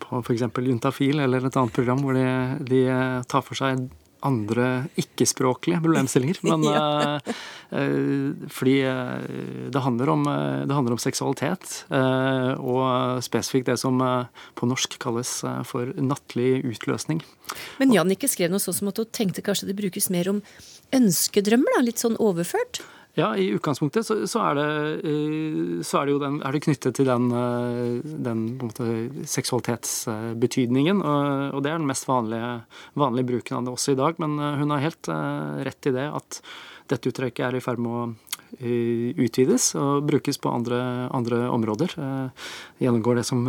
på 0.04 0.20
f.eks. 0.22 0.46
Juntafil 0.46 1.24
eller 1.24 1.48
et 1.48 1.58
annet 1.58 1.74
program 1.74 2.04
hvor 2.04 2.14
de, 2.18 2.28
de 2.70 2.84
tar 3.30 3.42
for 3.46 3.58
seg 3.58 3.88
andre 4.26 4.66
ikke-språklige 5.00 5.80
problemstillinger. 5.82 6.40
Men 6.50 6.64
ja. 6.66 6.84
uh, 7.72 8.48
fordi 8.52 8.76
uh, 8.84 9.70
det, 9.72 9.82
handler 9.84 10.12
om, 10.14 10.26
uh, 10.28 10.62
det 10.68 10.76
handler 10.76 10.96
om 10.96 11.02
seksualitet, 11.02 11.84
og 11.90 13.22
spesifikt 13.24 13.70
det 13.70 13.78
som 13.80 14.00
på 14.56 14.68
norsk 14.68 14.96
kalles 15.02 15.40
for 15.68 15.90
nattlig 16.00 16.60
utløsning. 16.68 17.22
Men 17.80 17.94
Jannicke 17.94 18.28
skrev 18.30 18.52
noe 18.52 18.62
sånn 18.62 18.76
som 18.76 18.90
at 18.92 19.00
hun 19.00 19.10
tenkte 19.14 19.44
kanskje 19.44 19.70
det 19.70 19.78
brukes 19.78 20.10
mer 20.12 20.30
om 20.30 20.40
ønskedrømmer, 20.96 21.76
da, 21.76 21.84
litt 21.86 22.02
sånn 22.02 22.18
overført? 22.22 22.82
Ja, 23.20 23.36
i 23.36 23.50
utgangspunktet 23.52 24.06
så, 24.06 24.16
så, 24.28 24.40
er, 24.48 24.56
det, 24.56 25.10
eh, 25.10 25.82
så 25.84 26.00
er, 26.00 26.08
det, 26.08 26.16
den, 26.22 26.38
er 26.46 26.56
det 26.56 26.62
knyttet 26.64 26.96
til 26.96 27.08
den, 27.08 27.26
eh, 27.36 28.14
den 28.28 28.44
måte, 28.60 28.86
seksualitetsbetydningen. 29.28 31.02
Og, 31.04 31.26
og, 31.56 31.60
det 31.64 31.72
er 31.72 31.80
den 31.82 31.90
mest 31.90 32.08
vanlige, 32.08 32.54
vanlige, 33.00 33.28
bruken 33.34 33.58
av 33.58 33.66
det 33.66 33.74
også 33.74 33.94
i 33.94 34.00
dag. 34.00 34.20
Men 34.22 34.38
eh, 34.40 34.56
hun 34.62 34.72
har 34.72 34.84
helt 34.86 35.12
rett 35.68 35.90
i 35.90 35.94
det 35.98 36.08
at 36.08 36.40
dette 36.90 37.12
uttrykket 37.12 37.50
er 37.50 37.58
i 37.58 37.62
ferd 37.64 37.82
med 37.82 37.92
å 37.92 38.08
utvides 38.50 39.68
og 39.78 40.08
brukes 40.08 40.40
på 40.42 40.50
andre, 40.50 40.80
andre 41.14 41.44
områder. 41.54 41.92
Gjennomgår 42.82 43.20
det 43.20 43.22
som 43.28 43.44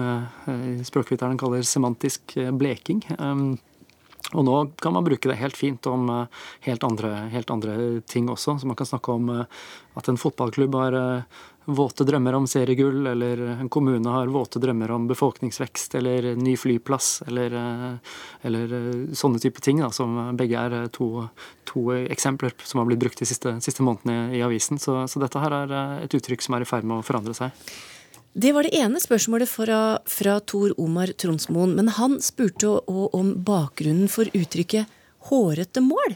språkviterne 0.85 1.39
kaller 1.41 1.65
semantisk 1.65 2.35
bleking. 2.53 3.01
Og 4.31 4.45
nå 4.47 4.57
kan 4.79 4.93
man 4.95 5.03
bruke 5.03 5.29
det 5.29 5.39
helt 5.41 5.57
fint 5.57 5.87
om 5.91 6.09
eh, 6.09 6.41
helt 6.67 6.83
andre, 6.87 7.13
helt 7.33 7.51
andre 7.51 8.01
ting 8.07 8.29
også. 8.31 8.59
Så 8.59 8.67
man 8.67 8.79
kan 8.79 8.87
snakke 8.87 9.15
om 9.15 9.29
eh, 9.33 9.63
at 9.99 10.07
en 10.07 10.19
fotballklubb 10.19 10.77
har 10.79 10.95
eh, 10.95 11.39
våte 11.71 12.05
drømmer 12.07 12.35
om 12.37 12.47
seriegull, 12.49 13.03
eller 13.11 13.43
en 13.53 13.69
kommune 13.69 14.09
har 14.09 14.31
våte 14.33 14.59
drømmer 14.63 14.91
om 14.95 15.05
befolkningsvekst 15.11 15.93
eller 15.99 16.31
ny 16.35 16.55
flyplass, 16.57 17.21
eller, 17.27 17.53
eller 18.41 18.73
sånne 19.15 19.39
type 19.39 19.61
ting, 19.61 19.83
da, 19.83 19.91
som 19.93 20.17
begge 20.39 20.57
er 20.57 20.89
to, 20.95 21.27
to, 21.69 21.85
eksempler 22.01 22.55
som 22.65 22.81
har 22.81 22.89
blitt 22.89 23.03
brukt 23.03 23.21
de 23.21 23.29
siste, 23.29 23.53
siste 23.61 23.85
månedene 23.85 24.33
i 24.39 24.41
avisen. 24.41 24.81
Så, 24.81 25.03
så 25.05 25.21
dette 25.21 25.43
her 25.43 25.53
er 25.61 25.77
et 26.01 26.17
uttrykk 26.17 26.41
som 26.41 26.57
er 26.57 26.65
i 26.65 26.71
ferd 26.71 26.89
med 26.89 26.97
å 26.97 27.05
forandre 27.05 27.37
seg. 27.37 27.53
Det 28.33 28.53
var 28.55 28.63
det 28.63 28.77
ene 28.79 28.99
spørsmålet 29.03 29.49
fra, 29.51 29.99
fra 30.07 30.37
Tor 30.47 30.71
Omar 30.79 31.11
Tronsmoen. 31.19 31.75
Men 31.75 31.91
han 31.97 32.19
spurte 32.23 32.77
òg 32.79 33.15
om 33.17 33.33
bakgrunnen 33.43 34.07
for 34.07 34.29
uttrykket 34.31 34.87
'hårete 35.27 35.83
mål'. 35.83 36.15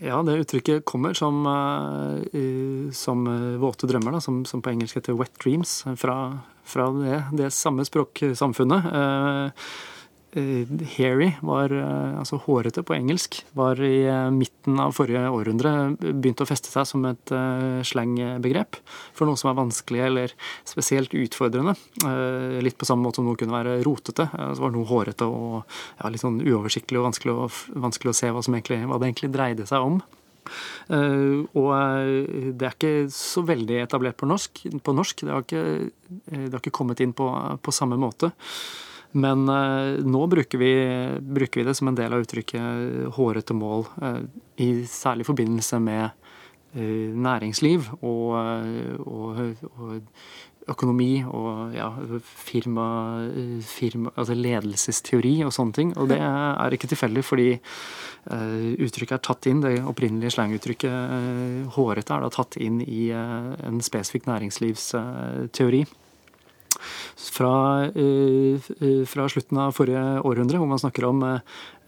Ja, 0.00 0.22
det 0.22 0.40
uttrykket 0.40 0.84
kommer 0.84 1.14
som, 1.14 1.44
uh, 1.46 2.90
som 2.92 3.26
uh, 3.28 3.60
våte 3.60 3.86
drømmer, 3.86 4.16
da, 4.16 4.20
som, 4.20 4.44
som, 4.44 4.62
på 4.62 4.72
engelsk 4.72 4.96
heter 4.96 5.14
'wet 5.14 5.36
dreams', 5.38 5.84
fra, 5.96 6.40
fra 6.64 6.90
det, 6.92 7.22
det, 7.36 7.52
samme 7.52 7.84
språksamfunnet. 7.84 9.52
Eh, 10.34 10.66
hairy, 10.96 11.28
var, 11.46 11.70
eh, 11.70 12.18
altså 12.18 12.40
hårete 12.42 12.82
på 12.82 12.96
engelsk, 12.96 13.36
var 13.54 13.78
i 13.78 14.02
eh, 14.02 14.30
midten 14.34 14.80
av 14.82 14.90
forrige 14.96 15.28
århundre 15.30 15.94
begynt 16.00 16.40
å 16.42 16.46
feste 16.48 16.72
seg 16.72 16.88
som 16.90 17.04
et 17.06 17.32
slangbegrep 17.86 18.80
for 19.14 19.28
noe 19.28 19.38
som 19.38 19.52
er 19.52 19.58
vanskelig 19.60 20.00
eller 20.02 20.34
spesielt 20.66 21.14
utfordrende. 21.14 21.76
Litt 22.64 22.78
på 22.80 22.88
samme 22.88 23.06
måte 23.06 23.20
som 23.20 23.28
noe 23.28 23.38
kunne 23.38 23.54
være 23.54 23.76
rotete. 23.86 24.26
Så 24.34 24.64
var 24.64 24.72
noe 24.74 24.88
hårete 24.88 25.28
og 25.28 25.62
ja, 26.00 26.10
litt 26.10 26.22
sånn 26.24 26.40
uoversiktlig 26.42 26.98
og 26.98 27.08
vanskelig 27.10 27.34
å, 27.34 27.48
vanskelig 27.84 28.10
å 28.10 28.18
se 28.18 28.30
hva, 28.34 28.42
egentlig, 28.42 28.80
hva, 28.88 28.98
det 28.98 29.10
egentlig 29.10 29.30
dreide 29.34 29.68
seg 29.70 29.86
om. 29.86 30.00
Uh, 30.90 31.46
og 31.56 31.70
det 32.58 32.66
er 32.66 32.74
ikke 32.74 32.94
så 33.14 33.44
veldig 33.46 33.78
etablert 33.84 34.18
på 34.20 34.28
norsk. 34.28 34.64
På 34.84 34.96
norsk. 34.96 35.24
Det, 35.24 35.32
har 35.32 35.46
ikke, 35.46 36.10
det 36.26 36.50
har 36.50 36.60
ikke 36.62 36.74
kommet 36.74 37.04
inn 37.04 37.14
på, 37.16 37.30
på 37.62 37.74
samme 37.74 38.00
måte. 38.00 38.34
Men 39.14 39.48
uh, 39.48 40.02
nå 40.02 40.26
bruker 40.26 40.58
vi, 40.58 40.72
bruker 41.22 41.60
vi, 41.60 41.66
det 41.68 41.76
som 41.78 41.88
en 41.90 41.98
del 41.98 42.14
av 42.14 42.24
uttrykket 42.24 43.14
hårete 43.14 43.54
mål, 43.54 43.86
uh, 44.02 44.24
i 44.58 44.82
særlig 44.90 45.28
forbindelse 45.28 45.78
med 45.82 46.08
uh, 46.74 47.12
næringsliv 47.28 47.92
og, 48.00 48.34
og, 49.06 49.38
og, 49.78 50.18
økonomi 50.64 51.20
og 51.28 51.74
ja, 51.76 51.90
firma, 52.24 52.84
firma, 53.68 54.10
altså 54.16 54.34
ledelsesteori 54.34 55.34
og 55.44 55.52
sånne 55.52 55.76
ting. 55.76 55.90
Og 56.00 56.08
det 56.08 56.16
er 56.24 56.72
ikke 56.72 56.88
tilfeldig, 56.88 57.24
fordi 57.28 57.50
uttrykket 58.80 59.18
er 59.18 59.20
tatt 59.28 59.50
inn, 59.50 59.60
det 59.60 59.74
opprinnelige 59.84 60.32
slanguttrykket 60.32 61.68
hårete 61.76 62.16
er 62.16 62.24
da 62.24 62.32
tatt 62.32 62.56
inn 62.64 62.80
i 62.80 63.10
en 63.12 63.82
spesifikk 63.84 64.24
næringslivsteori 64.30 65.82
fra, 67.16 67.84
eh, 67.84 68.60
eh, 68.80 69.04
fra, 69.06 69.28
slutten 69.28 69.58
av 69.58 69.74
forrige 69.76 70.20
århundre, 70.24 70.58
hvor 70.58 70.70
man 70.70 70.78
snakker 70.82 71.06
om 71.08 71.22
eh, 71.24 71.40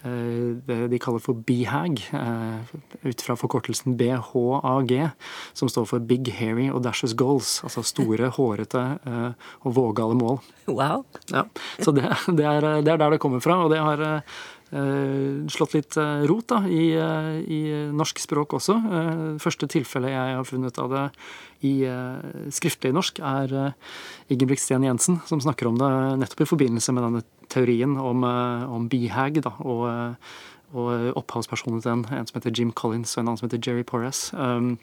det 0.07 0.77
de 0.93 0.99
kaller 1.03 1.19
for 1.19 1.35
BHAG, 1.35 1.99
ut 3.03 3.23
fra 3.27 3.35
forkortelsen 3.35 3.97
BHAG, 3.99 4.93
som 5.57 5.71
står 5.73 5.89
for 5.91 5.99
Big 5.99 6.31
Hairy 6.39 6.69
Audacious 6.71 7.17
Goals, 7.19 7.57
altså 7.67 7.83
store, 7.83 8.29
hårete 8.37 8.85
og 9.65 9.75
vågale 9.75 10.15
mål. 10.15 10.39
Wow. 10.69 11.03
Ja, 11.33 11.43
så 11.81 11.91
det, 11.97 12.07
det, 12.39 12.47
er, 12.47 12.61
det, 12.85 12.93
er, 12.93 13.01
der 13.03 13.17
det 13.17 13.23
kommer 13.25 13.43
fra, 13.43 13.65
og 13.65 13.75
det 13.75 13.83
har 13.83 14.23
slått 14.67 15.77
litt 15.77 15.95
rot 16.27 16.49
da, 16.51 16.57
i, 16.67 16.91
i 17.55 17.61
norsk 17.95 18.19
språk 18.19 18.57
også. 18.59 18.75
Første 19.43 19.69
tilfelle 19.71 20.11
jeg 20.11 20.35
har 20.35 20.49
funnet 20.49 20.81
av 20.83 20.91
det 20.91 21.05
i 21.67 21.75
skriftlig 22.55 22.91
norsk, 22.97 23.21
er 23.23 23.55
Ingebrigt 24.33 24.65
Sten 24.65 24.85
Jensen, 24.87 25.21
som 25.31 25.43
snakker 25.43 25.71
om 25.71 25.79
det 25.79 25.93
nettopp 26.19 26.43
i 26.43 26.51
forbindelse 26.51 26.97
med 26.97 27.07
denne 27.07 27.23
teorien 27.53 27.95
om, 28.01 28.27
om 28.27 28.91
BHAG 28.91 29.41
da, 29.47 29.55
og, 29.63 29.87
og 30.75 31.17
opphavspersonen 31.23 31.81
til 31.81 31.93
den, 31.93 32.05
en 32.11 32.29
som 32.29 32.41
heter 32.41 32.55
Jim 32.55 32.73
Collins 32.75 33.15
og 33.17 33.23
en 33.23 33.29
annen 33.31 33.41
som 33.41 33.49
heter 33.49 33.63
Jerry 33.63 33.87
Porras. 33.87 34.29
Um, 34.35 34.77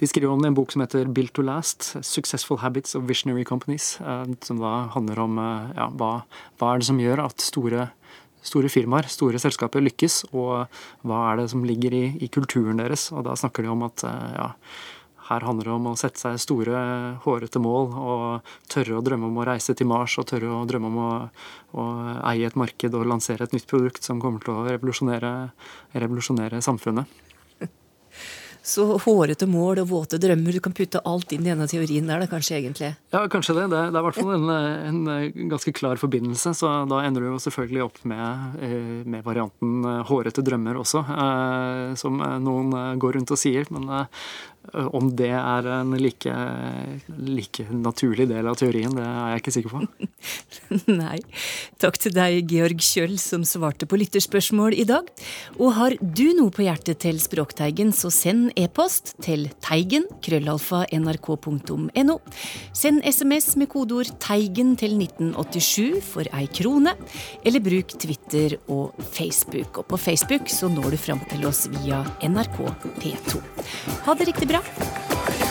de 0.00 0.08
skriver 0.10 0.32
om 0.32 0.42
det 0.42 0.50
i 0.50 0.52
en 0.52 0.58
bok 0.58 0.74
som 0.74 0.82
heter 0.82 1.10
Built 1.14 1.36
to 1.38 1.44
Last, 1.46 1.92
Successful 2.02 2.58
Habits 2.64 2.96
of 2.98 3.06
Visionary 3.08 3.44
Companies, 3.46 3.94
som 4.42 4.62
da 4.62 4.88
handler 4.94 5.22
om 5.22 5.38
ja, 5.38 5.90
hva, 5.94 6.14
hva 6.58 6.72
er 6.72 6.82
det 6.82 6.90
som 6.90 6.98
gjør 7.02 7.28
at 7.28 7.44
store 7.44 7.92
store 8.44 8.70
firmaer, 8.72 9.08
store 9.10 9.40
selskaper, 9.42 9.84
lykkes, 9.84 10.22
og 10.32 10.66
hva 11.02 11.22
er 11.30 11.42
det 11.42 11.48
som 11.52 11.64
ligger 11.66 11.96
i, 11.96 12.04
i 12.24 12.28
kulturen 12.32 12.82
deres. 12.82 13.10
Og 13.14 13.24
da 13.26 13.36
snakker 13.38 13.64
de 13.64 13.72
om 13.72 13.86
at 13.86 14.04
ja, 14.04 14.50
her 15.30 15.44
handler 15.46 15.70
det 15.70 15.74
om 15.74 15.86
å 15.88 15.96
sette 15.96 16.20
seg 16.20 16.40
store, 16.42 16.80
hårete 17.24 17.60
mål 17.62 17.94
og 17.96 18.54
tørre 18.72 18.98
å 18.98 19.04
drømme 19.04 19.30
om 19.30 19.40
å 19.40 19.46
reise 19.48 19.76
til 19.76 19.88
Mars 19.88 20.18
og 20.20 20.28
tørre 20.28 20.50
å 20.52 20.64
drømme 20.68 20.90
om 20.90 20.98
å, 21.00 21.10
å 21.80 21.84
eie 22.28 22.44
et 22.48 22.58
marked 22.60 22.96
og 22.96 23.08
lansere 23.08 23.46
et 23.46 23.56
nytt 23.56 23.68
produkt 23.70 24.04
som 24.04 24.20
kommer 24.20 24.44
til 24.44 24.58
å 24.58 24.66
revolusjonere, 24.68 25.32
revolusjonere 25.96 26.60
samfunnet. 26.64 27.23
Så 28.64 28.84
hårete 29.04 29.44
mål 29.44 29.82
og 29.82 29.90
våte 29.90 30.16
drømmer, 30.16 30.56
du 30.56 30.62
kan 30.64 30.72
putte 30.72 31.02
alt 31.04 31.34
inn 31.36 31.44
i 31.44 31.50
denne 31.50 31.66
teorien 31.68 32.06
der, 32.08 32.22
da 32.22 32.28
kanskje 32.30 32.56
egentlig? 32.62 32.94
Ja, 33.12 33.20
kanskje 33.28 33.58
det. 33.58 33.66
Det 33.74 33.76
er, 33.76 33.90
det 33.92 34.00
i 34.00 34.06
hvert 34.06 34.16
fall 34.16 34.32
en, 34.38 34.52
en, 34.88 35.50
ganske 35.52 35.74
klar 35.76 36.00
forbindelse. 36.00 36.54
Så 36.56 36.70
da 36.88 37.02
ender 37.04 37.20
du 37.20 37.28
jo 37.28 37.42
selvfølgelig 37.44 37.84
opp 37.84 38.00
med, 38.08 38.56
eh, 38.64 39.02
med 39.04 39.26
varianten 39.26 39.84
eh, 39.84 40.00
hårete 40.08 40.44
drømmer 40.46 40.80
også, 40.80 41.04
eh, 41.12 41.92
som 42.00 42.16
noen 42.46 42.72
går 43.02 43.18
rundt 43.18 43.34
og 43.36 43.40
sier. 43.40 43.68
Men 43.74 43.90
om 44.72 45.10
det 45.16 45.30
er 45.36 45.66
en 45.68 45.92
like, 46.00 46.32
like, 47.20 47.66
naturlig 47.70 48.26
del 48.30 48.48
av 48.48 48.56
teorien, 48.58 48.94
det 48.96 49.04
er 49.04 49.34
jeg 49.34 49.42
ikke 49.42 49.54
sikker 49.54 49.74
på. 49.74 50.08
Nei. 51.02 51.18
Takk 51.82 51.98
til 52.00 52.14
deg, 52.16 52.48
Georg 52.50 52.80
Kjøll, 52.82 53.16
som 53.20 53.44
svarte 53.46 53.86
på 53.88 53.98
lytterspørsmål 54.00 54.76
i 54.80 54.86
dag. 54.88 55.10
Og 55.58 55.74
har 55.78 55.96
du 56.00 56.24
noe 56.38 56.52
på 56.54 56.64
hjertet 56.66 57.02
til 57.04 57.20
Språkteigen, 57.22 57.92
så 57.94 58.10
send 58.14 58.54
e-post 58.60 59.14
til 59.24 59.46
teigen 59.64 60.08
krøllalfa 60.24 60.84
nrk.no. 60.96 62.18
Send 62.74 63.04
SMS 63.04 63.54
med 63.60 63.70
kodeord 63.72 64.10
'Teigen' 64.18 64.74
til 64.80 64.96
1987 64.98 66.00
for 66.04 66.28
ei 66.32 66.48
krone, 66.48 66.96
eller 67.44 67.60
bruk 67.60 67.94
Twitter 68.00 68.56
og 68.68 68.96
Facebook. 69.12 69.78
Og 69.78 69.88
på 69.92 70.00
Facebook 70.00 70.48
så 70.48 70.72
når 70.72 70.94
du 70.94 70.98
fram 71.00 71.22
til 71.30 71.46
oss 71.46 71.66
via 71.68 72.02
NRK 72.24 72.58
P2. 73.00 73.42
Ha 74.04 74.14
det 74.14 74.28
riktig 74.32 74.48
bra 74.48 74.53
bra. 74.54 75.43